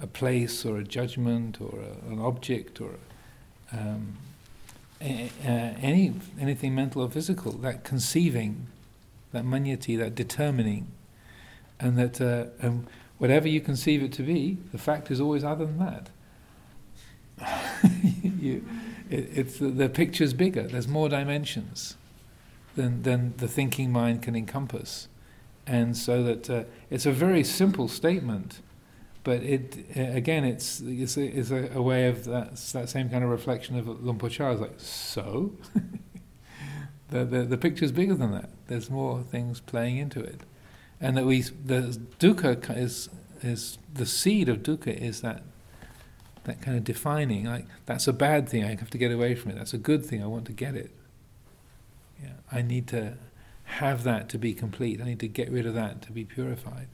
[0.00, 2.94] a place, or a judgment, or a, an object, or
[3.70, 4.16] um,
[5.00, 7.52] a, any anything mental or physical.
[7.52, 8.66] That conceiving,
[9.30, 10.88] that manyati, that determining,
[11.80, 12.70] and that uh,
[13.18, 16.10] whatever you conceive it to be, the fact is always other than that.
[18.40, 18.64] you,
[19.08, 20.62] it, it's the, the picture's bigger.
[20.62, 21.96] There's more dimensions
[22.76, 25.08] than than the thinking mind can encompass,
[25.66, 28.60] and so that uh, it's a very simple statement,
[29.24, 33.08] but it uh, again it's it's a, it's a, a, way of that that same
[33.08, 34.52] kind of reflection of Luang Por Chah.
[34.52, 35.52] It's like so.
[37.08, 38.50] the, the the picture's bigger than that.
[38.68, 40.42] There's more things playing into it,
[41.00, 43.08] and that we the dukkha is
[43.42, 45.42] is the seed of dukkha is that
[46.44, 49.50] that kind of defining, like that's a bad thing, I have to get away from
[49.52, 49.56] it.
[49.56, 50.90] That's a good thing, I want to get it.
[52.22, 53.14] Yeah, I need to
[53.64, 55.00] have that to be complete.
[55.00, 56.88] I need to get rid of that to be purified.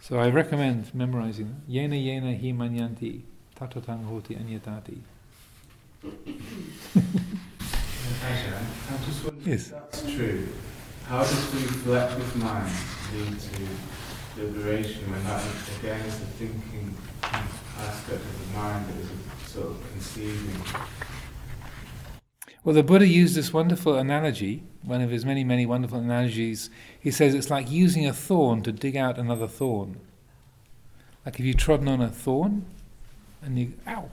[0.00, 1.62] So I recommend memorizing.
[1.68, 3.22] Yena yena hi manyanti
[3.56, 4.98] tatotang hoti anyatati.
[8.24, 9.68] I'm just wondering yes.
[9.68, 10.48] that's true.
[11.08, 12.70] How does the reflective mind
[13.14, 15.42] lead to liberation when that
[15.78, 19.08] again is the thinking aspect of the mind that is
[19.50, 20.62] sort of conceiving.
[22.64, 26.70] Well, the Buddha used this wonderful analogy, one of his many, many wonderful analogies.
[27.00, 30.00] He says it's like using a thorn to dig out another thorn.
[31.24, 32.66] Like if you've trodden on a thorn
[33.42, 34.10] and you, ow!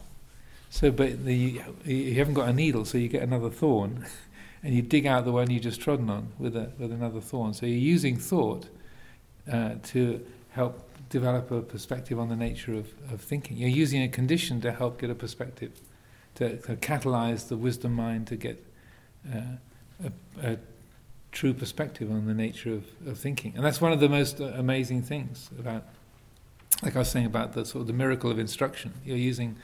[0.70, 4.06] So, but the, you haven't got a needle, so you get another thorn
[4.66, 7.54] and you dig out the one you just trodden on with, a, with another thorn.
[7.54, 8.68] So you're using thought
[9.50, 13.58] uh, to help develop a perspective on the nature of, of thinking.
[13.58, 15.80] You're using a condition to help get a perspective,
[16.36, 18.66] to, to catalyze the wisdom mind to get
[19.32, 19.42] uh,
[20.04, 20.12] a,
[20.54, 20.58] a,
[21.32, 23.52] true perspective on the nature of, of thinking.
[23.58, 25.84] And that's one of the most uh, amazing things about,
[26.82, 28.94] like I was saying about the sort of the miracle of instruction.
[29.04, 29.58] You're using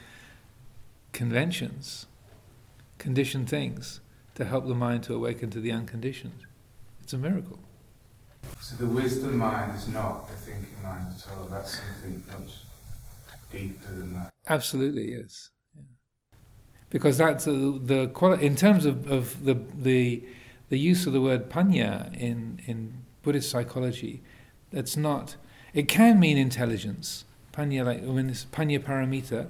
[1.12, 2.06] conventions,
[2.98, 4.01] conditioned things,
[4.34, 6.46] to help the mind to awaken to the unconditioned.
[7.02, 7.58] It's a miracle.
[8.60, 11.46] So the wisdom mind is not the thinking mind at all.
[11.46, 12.52] That's something much
[13.50, 14.30] deeper than that.
[14.48, 15.50] Absolutely, yes.
[15.76, 15.82] Yeah.
[16.90, 20.24] Because that's uh, the quality in terms of, of the the
[20.68, 24.22] the use of the word panya in in Buddhist psychology.
[24.70, 25.36] That's not.
[25.74, 27.24] It can mean intelligence.
[27.52, 29.48] Panya, like when this panya paramita,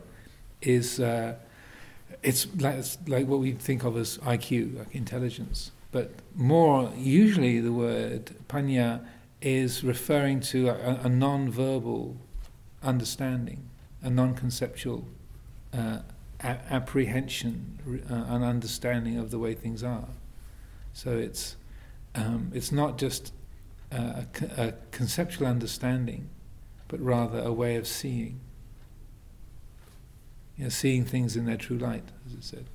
[0.60, 1.36] is uh,
[2.22, 5.72] it's like it's like what we think of as IQ, like intelligence.
[5.90, 9.04] But more usually, the word panya
[9.40, 12.16] is referring to a, a non-verbal
[12.82, 13.68] understanding,
[14.02, 15.06] a non-conceptual
[15.74, 15.98] uh,
[16.40, 17.78] a- apprehension,
[18.10, 20.08] uh, an understanding of the way things are.
[20.92, 21.56] So it's
[22.14, 23.32] um, it's not just
[23.90, 26.28] a, a conceptual understanding,
[26.88, 28.40] but rather a way of seeing.
[30.57, 32.66] You know, seeing things in their true light, as it said.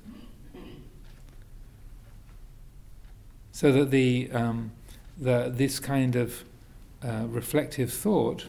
[3.52, 4.72] So that the, um,
[5.16, 6.44] the this kind of
[7.02, 8.46] uh, reflective thought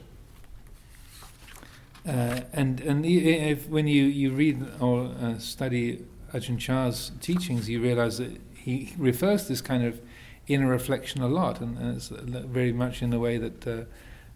[2.08, 6.04] uh, and and if, when you, you read or uh, study
[6.34, 10.00] Ajahn Chah's teachings, you realize that he refers to this kind of
[10.48, 13.88] inner reflection a lot, and, and it's very much in the way that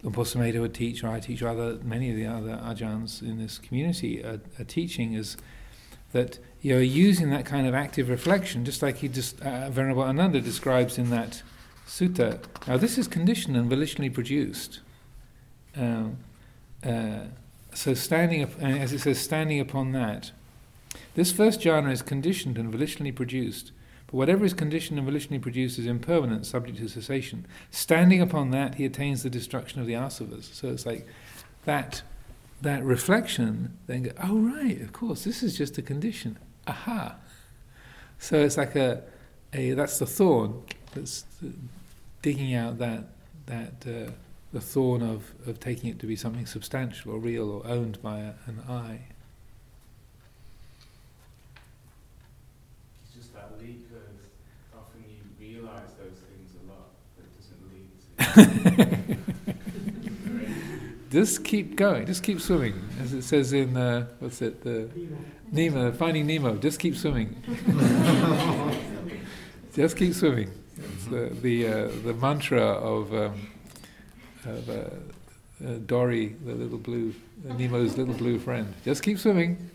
[0.04, 3.22] uh, Luang Por would teach, or I teach, or other, many of the other ajahns
[3.22, 5.36] in this community are, are teaching, is
[6.12, 10.40] that you're using that kind of active reflection, just like he just uh, Venerable Ananda
[10.40, 11.42] describes in that
[11.86, 12.40] sutta.
[12.66, 14.80] Now, this is conditioned and volitionally produced.
[15.76, 16.18] Um,
[16.86, 17.24] uh,
[17.74, 20.30] so, standing up, as it says, standing upon that.
[21.14, 23.72] This first jhana is conditioned and volitionally produced,
[24.14, 27.46] but whatever is conditioned and volitionally produced is impermanent, subject to cessation.
[27.72, 30.54] Standing upon that, he attains the destruction of the asavas.
[30.54, 31.04] So it's like
[31.64, 32.02] that
[32.62, 37.16] that reflection, then go, oh right, of course, this is just a condition aha.
[38.18, 39.02] So it's like a,
[39.52, 40.62] a that's the thorn
[40.94, 41.24] that's
[42.22, 43.04] digging out that
[43.46, 44.10] that uh,
[44.52, 48.20] the thorn of, of taking it to be something substantial or real or owned by
[48.20, 49.00] a, an I.
[53.04, 57.60] It's just that leap of often you realise those things a lot, but it doesn't
[57.70, 58.23] lead to.
[61.10, 64.88] just keep going, just keep swimming, as it says in uh, what's it, the
[65.52, 66.56] Nemo, Finding Nemo.
[66.56, 67.36] Just keep swimming.
[69.74, 70.50] just keep swimming.
[70.76, 73.48] It's the the, uh, the mantra of, um,
[74.46, 74.90] of uh,
[75.64, 77.14] uh, Dory, the little blue
[77.44, 78.74] Nemo's little blue friend.
[78.84, 79.70] Just keep swimming.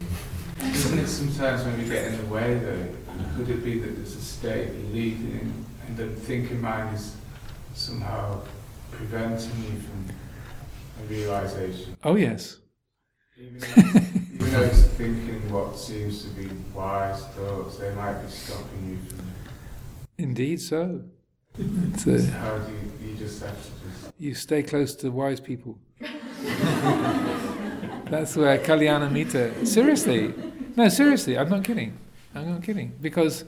[0.62, 2.88] Isn't it sometimes when we get in the way though?
[3.38, 7.16] Could it be that there's a state in, and the thinking mind is
[7.80, 8.41] somehow
[8.91, 10.05] preventing you from
[11.01, 11.97] a realization?
[12.03, 12.57] Oh yes.
[13.39, 13.63] Even
[14.34, 18.97] even though it's thinking what seems to be wise thoughts, they might be stopping you
[19.09, 19.25] from.
[20.17, 21.01] Indeed, so.
[21.57, 24.13] It's a, How do you, you just have to just.
[24.19, 25.77] You stay close to wise people.
[28.09, 29.65] That's where Kalyana Mita.
[29.65, 30.34] Seriously.
[30.75, 31.97] No, seriously, I'm not kidding.
[32.36, 32.93] I'm not kidding.
[33.01, 33.45] Because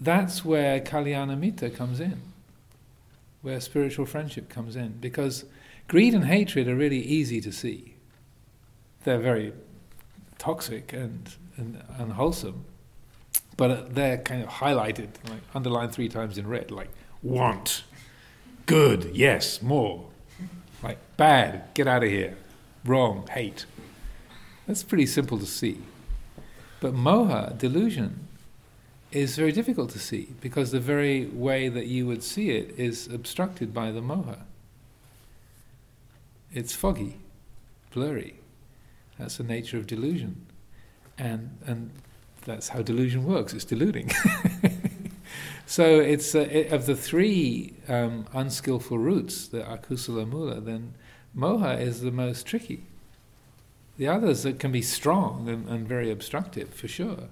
[0.00, 2.20] that's where Kalyanamita comes in.
[3.44, 4.92] Where spiritual friendship comes in.
[5.00, 5.44] Because
[5.86, 7.94] greed and hatred are really easy to see.
[9.04, 9.52] They're very
[10.38, 12.64] toxic and, and unwholesome,
[13.58, 16.88] but they're kind of highlighted, like underlined three times in red, like
[17.22, 17.84] want,
[18.64, 20.08] good, yes, more,
[20.82, 22.38] like bad, get out of here,
[22.82, 23.66] wrong, hate.
[24.66, 25.82] That's pretty simple to see.
[26.80, 28.26] But moha, delusion,
[29.14, 33.06] is very difficult to see because the very way that you would see it is
[33.06, 34.38] obstructed by the moha.
[36.52, 37.18] It's foggy,
[37.92, 38.34] blurry.
[39.18, 40.46] That's the nature of delusion.
[41.16, 41.90] And, and
[42.44, 44.10] that's how delusion works, it's deluding.
[45.66, 50.94] so it's uh, it, of the three um, unskillful roots, the akusala mula, then
[51.36, 52.84] moha is the most tricky.
[53.96, 57.28] The others that can be strong and, and very obstructive, for sure.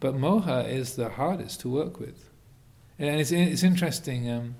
[0.00, 2.30] But moha is the hardest to work with.
[2.98, 4.54] And it's, it's interesting um,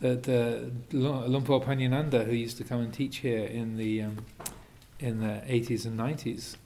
[0.00, 4.24] that uh, Luang Por Panyananda, who used to come and teach here in the um,
[4.98, 6.56] in the 80s and 90s.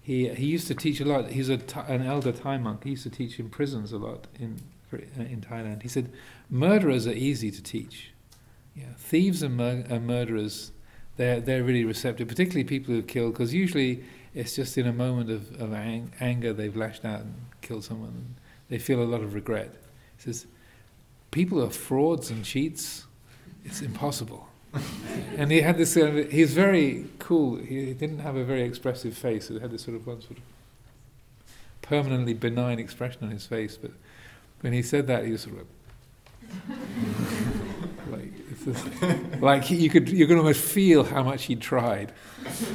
[0.00, 1.30] He, he used to teach a lot.
[1.30, 2.84] He's a an elder Thai monk.
[2.84, 4.60] He used to teach in prisons a lot in,
[4.92, 5.82] in Thailand.
[5.82, 6.10] He said,
[6.48, 8.12] murderers are easy to teach.
[8.74, 10.72] Yeah, thieves and, mur- and murderers,
[11.16, 14.04] they're, they're really receptive, particularly people who've killed, because usually
[14.38, 18.10] it's just in a moment of, of ang- anger they've lashed out and killed someone.
[18.10, 18.34] And
[18.68, 19.70] they feel a lot of regret.
[20.16, 20.46] He says,
[21.30, 23.04] people are frauds and cheats.
[23.64, 24.48] It's impossible
[25.36, 25.96] and he had this.
[25.96, 27.56] Uh, he's very cool.
[27.56, 29.48] He didn't have a very expressive face.
[29.48, 30.42] He had this sort of one sort of
[31.82, 33.76] permanently benign expression on his face.
[33.76, 33.92] But
[34.60, 35.66] when he said that, he was sort of
[39.40, 42.12] like, you could you could almost feel how much he tried.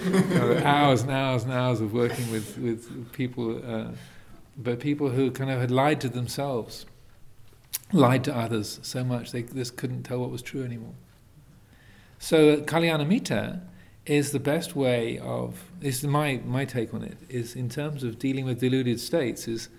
[0.05, 3.91] You know, hours and hours and hours of working with with people, uh,
[4.57, 6.85] but people who kind of had lied to themselves,
[7.91, 10.95] lied to others so much they just couldn't tell what was true anymore.
[12.19, 13.61] So Kalyanamita
[14.05, 18.19] is the best way of is my my take on it is in terms of
[18.19, 19.69] dealing with deluded states is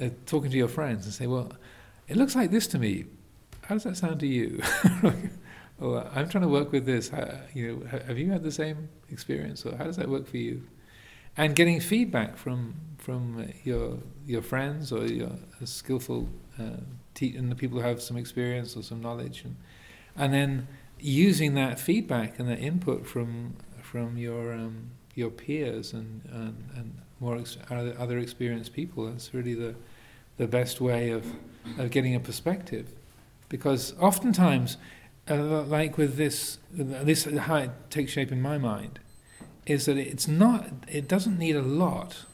[0.00, 1.52] uh, talking to your friends and say, well,
[2.08, 3.04] it looks like this to me.
[3.66, 4.62] How does that sound to you?
[5.78, 7.08] well, I'm trying to work with this.
[7.08, 10.36] How, you know, have you had the same experience, or how does that work for
[10.36, 10.62] you?
[11.36, 15.32] And getting feedback from from your your friends or your
[15.64, 16.80] skillful uh,
[17.14, 19.56] te- and the people who have some experience or some knowledge, and
[20.16, 20.68] and then
[21.00, 26.98] using that feedback and that input from from your um, your peers and and, and
[27.20, 29.06] more ex- other experienced people.
[29.06, 29.74] That's really the
[30.36, 31.26] the best way of
[31.78, 32.92] of getting a perspective,
[33.54, 34.78] because oftentimes,
[35.30, 38.98] uh, like with this, this how it takes shape in my mind,
[39.64, 42.24] is that it's not, it doesn't need a lot.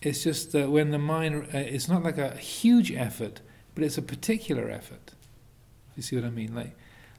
[0.00, 3.42] It's just that when the mind, uh, it's not like a huge effort,
[3.74, 5.12] but it's a particular effort.
[5.96, 6.54] You see what I mean?
[6.54, 6.74] Like,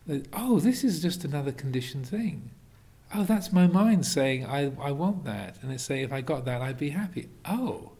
[0.07, 2.49] like, oh, this is just another conditioned thing.
[3.13, 5.57] Oh, that's my mind saying, I, I want that.
[5.61, 7.30] And it's saying, if I got that, I'd be happy.
[7.47, 7.91] Oh.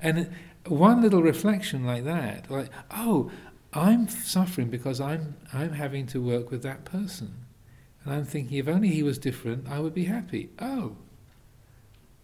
[0.00, 0.28] And
[0.66, 3.30] one little reflection like that, like, oh,
[3.72, 7.34] I'm suffering because I'm, I'm having to work with that person.
[8.04, 10.50] And I'm thinking, if only he was different, I would be happy.
[10.58, 10.96] Oh.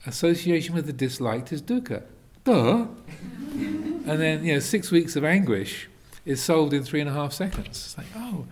[0.07, 2.03] Association with the disliked is dukkha.
[2.45, 2.87] Duh.
[3.53, 5.89] and then, you know, six weeks of anguish
[6.25, 7.69] is solved in three and a half seconds.
[7.69, 8.47] It's like, oh,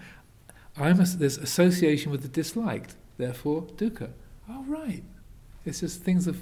[0.76, 4.11] I'm a, there's association with the disliked, therefore dukkha.
[4.49, 5.03] Oh, right.
[5.64, 6.37] It's just things are f-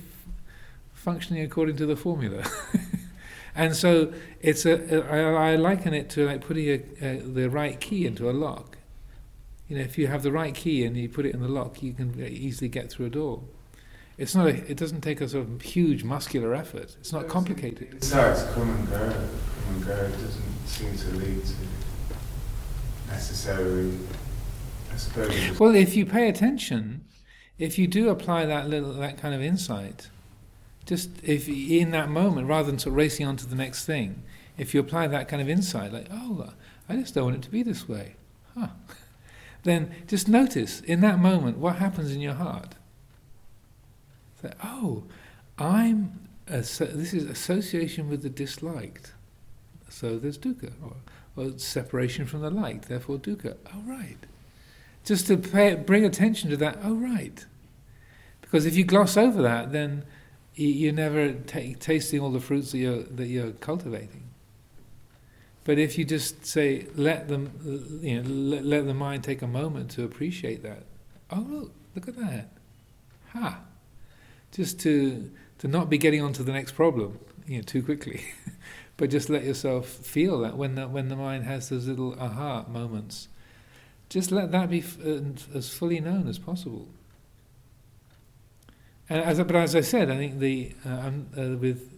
[0.92, 2.44] functioning according to the formula.
[3.54, 7.80] and so it's a, I, I liken it to like putting a, a, the right
[7.80, 8.78] key into a lock.
[9.68, 11.82] You know, if you have the right key and you put it in the lock,
[11.82, 13.42] you can uh, easily get through a door.
[14.16, 14.46] It's not.
[14.46, 16.96] A, it doesn't take a sort of huge muscular effort.
[17.00, 17.94] It's not complicated.
[17.94, 19.92] It's come and go, come and go.
[19.92, 21.54] It doesn't seem to lead to
[23.08, 23.98] necessarily.
[24.92, 25.58] I suppose.
[25.58, 27.04] Well, if you pay attention,
[27.58, 30.08] if you do apply that little that kind of insight,
[30.86, 34.22] just if in that moment, rather than sort of racing on to the next thing,
[34.56, 36.52] if you apply that kind of insight, like, oh,
[36.88, 38.16] I just don't want it to be this way,
[38.56, 38.68] huh?
[39.62, 42.74] Then just notice in that moment what happens in your heart
[44.42, 45.04] that, oh,
[45.58, 49.12] I'm, this is association with the disliked.
[49.88, 50.72] So there's dukkha.
[50.82, 50.96] Or,
[51.36, 53.56] or separation from the liked, therefore dukkha.
[53.74, 54.18] Oh, right.
[55.02, 57.46] Just to pay, bring attention to that, oh, right.
[58.42, 60.04] Because if you gloss over that, then
[60.54, 64.22] you're never t- tasting all the fruits that you're, that you're cultivating.
[65.64, 69.46] But if you just say, let them, you know, let, let the mind take a
[69.46, 70.84] moment to appreciate that.
[71.30, 72.50] Oh, look, look at that.
[73.32, 73.60] Ha
[74.54, 78.24] just to to not be getting on to the next problem, you know, too quickly,
[78.96, 82.64] but just let yourself feel that when the, when the mind has those little aha
[82.68, 83.28] moments,
[84.08, 85.20] just let that be f- uh,
[85.54, 86.88] as fully known as possible.
[89.08, 91.90] And as but as I said, I think the uh, um, uh, with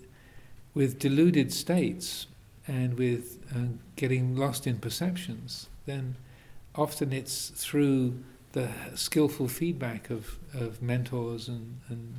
[0.74, 2.26] with deluded states
[2.66, 6.16] and with uh, getting lost in perceptions, then
[6.74, 12.14] often it's through the skillful feedback of, of mentors and, and,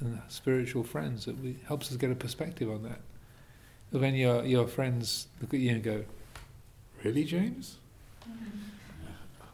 [0.00, 3.00] and spiritual friends that we, helps us get a perspective on that.
[3.90, 6.04] When your your friends look at you and go,
[7.02, 7.76] "Really, James?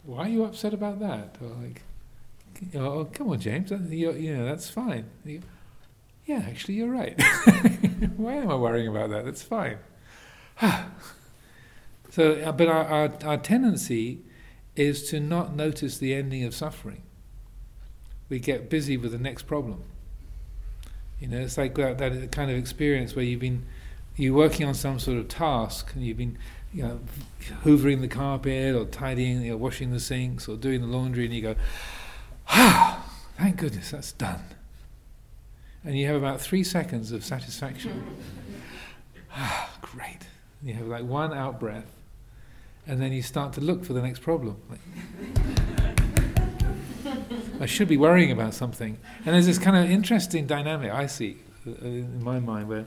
[0.03, 1.83] Why are you upset about that?" Or like,
[2.75, 3.71] "Oh, come on, James.
[3.71, 5.43] You, you know that's fine." You,
[6.27, 7.21] yeah, actually, you're right.
[8.17, 9.25] Why am I worrying about that?
[9.25, 9.79] That's fine.
[12.11, 14.21] so, uh, but our, our, our tendency
[14.75, 17.03] is to not notice the ending of suffering.
[18.29, 19.83] We get busy with the next problem.
[21.21, 23.67] You know, it's like that, that kind of experience where you've been
[24.17, 26.39] you're working on some sort of task and you've been
[26.73, 27.01] you know
[27.65, 31.43] hoovering the carpet or tidying or washing the sinks or doing the laundry and you
[31.43, 31.57] go
[32.49, 33.05] ah
[33.39, 34.43] thank goodness that's done
[35.85, 38.05] and you have about three seconds of satisfaction
[39.35, 40.27] ah great
[40.61, 41.95] and you have like one out breath
[42.87, 44.57] and then you start to look for the next problem.
[44.69, 44.81] Like,
[47.61, 48.99] I should be worrying about something.
[49.25, 52.85] And there's this kind of interesting dynamic I see uh, in my mind where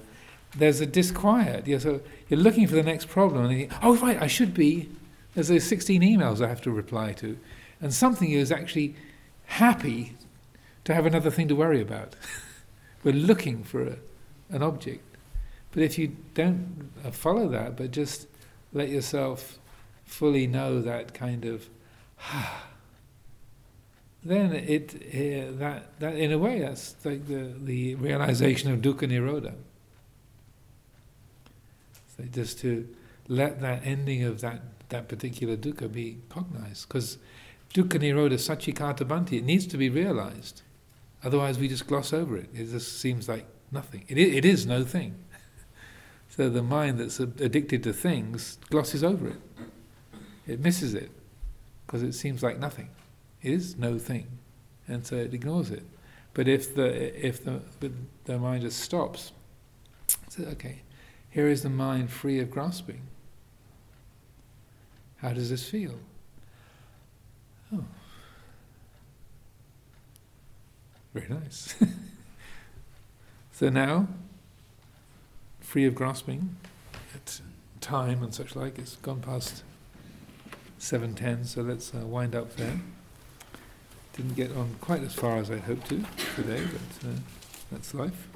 [0.55, 1.67] there's a disquiet.
[1.67, 4.53] You're, so you're looking for the next problem, and you think, oh, right, I should
[4.53, 4.89] be.
[5.33, 7.37] There's those 16 emails I have to reply to.
[7.81, 8.95] And something is actually
[9.47, 10.13] happy
[10.83, 12.15] to have another thing to worry about.
[13.03, 13.97] We're looking for a,
[14.49, 15.03] an object.
[15.71, 18.27] But if you don't uh, follow that, but just
[18.73, 19.59] let yourself
[20.05, 21.69] fully know that kind of,
[24.23, 29.07] then it uh, that that in a way that's like the the realization of dukkha
[29.09, 29.53] nirodha.
[32.15, 32.87] So just to
[33.27, 37.17] let that ending of that that particular dukkha be cognized, because
[37.73, 40.61] dukkha nirodha satchikkhata bhanti, it needs to be realized.
[41.23, 42.49] Otherwise, we just gloss over it.
[42.53, 44.05] It just seems like nothing.
[44.07, 45.15] It, it is no thing.
[46.29, 49.41] So the mind that's addicted to things glosses over it.
[50.45, 51.09] It misses it
[51.85, 52.89] because it seems like nothing.
[53.41, 54.27] It is no thing,
[54.87, 55.83] and so it ignores it.
[56.33, 57.61] But if the if the
[58.25, 59.31] the mind just stops,
[60.29, 60.81] so okay,
[61.29, 63.01] here is the mind free of grasping.
[65.17, 65.95] How does this feel?
[67.73, 67.83] Oh,
[71.13, 71.75] very nice.
[73.51, 74.07] so now,
[75.59, 76.55] free of grasping
[77.13, 77.41] at
[77.81, 79.63] time and such like, it's gone past
[80.79, 82.79] 7.10, so let's uh, wind up there.
[84.15, 86.03] didn't get on quite as far as I'd hoped to
[86.35, 87.13] today, but uh,
[87.71, 88.27] that's life.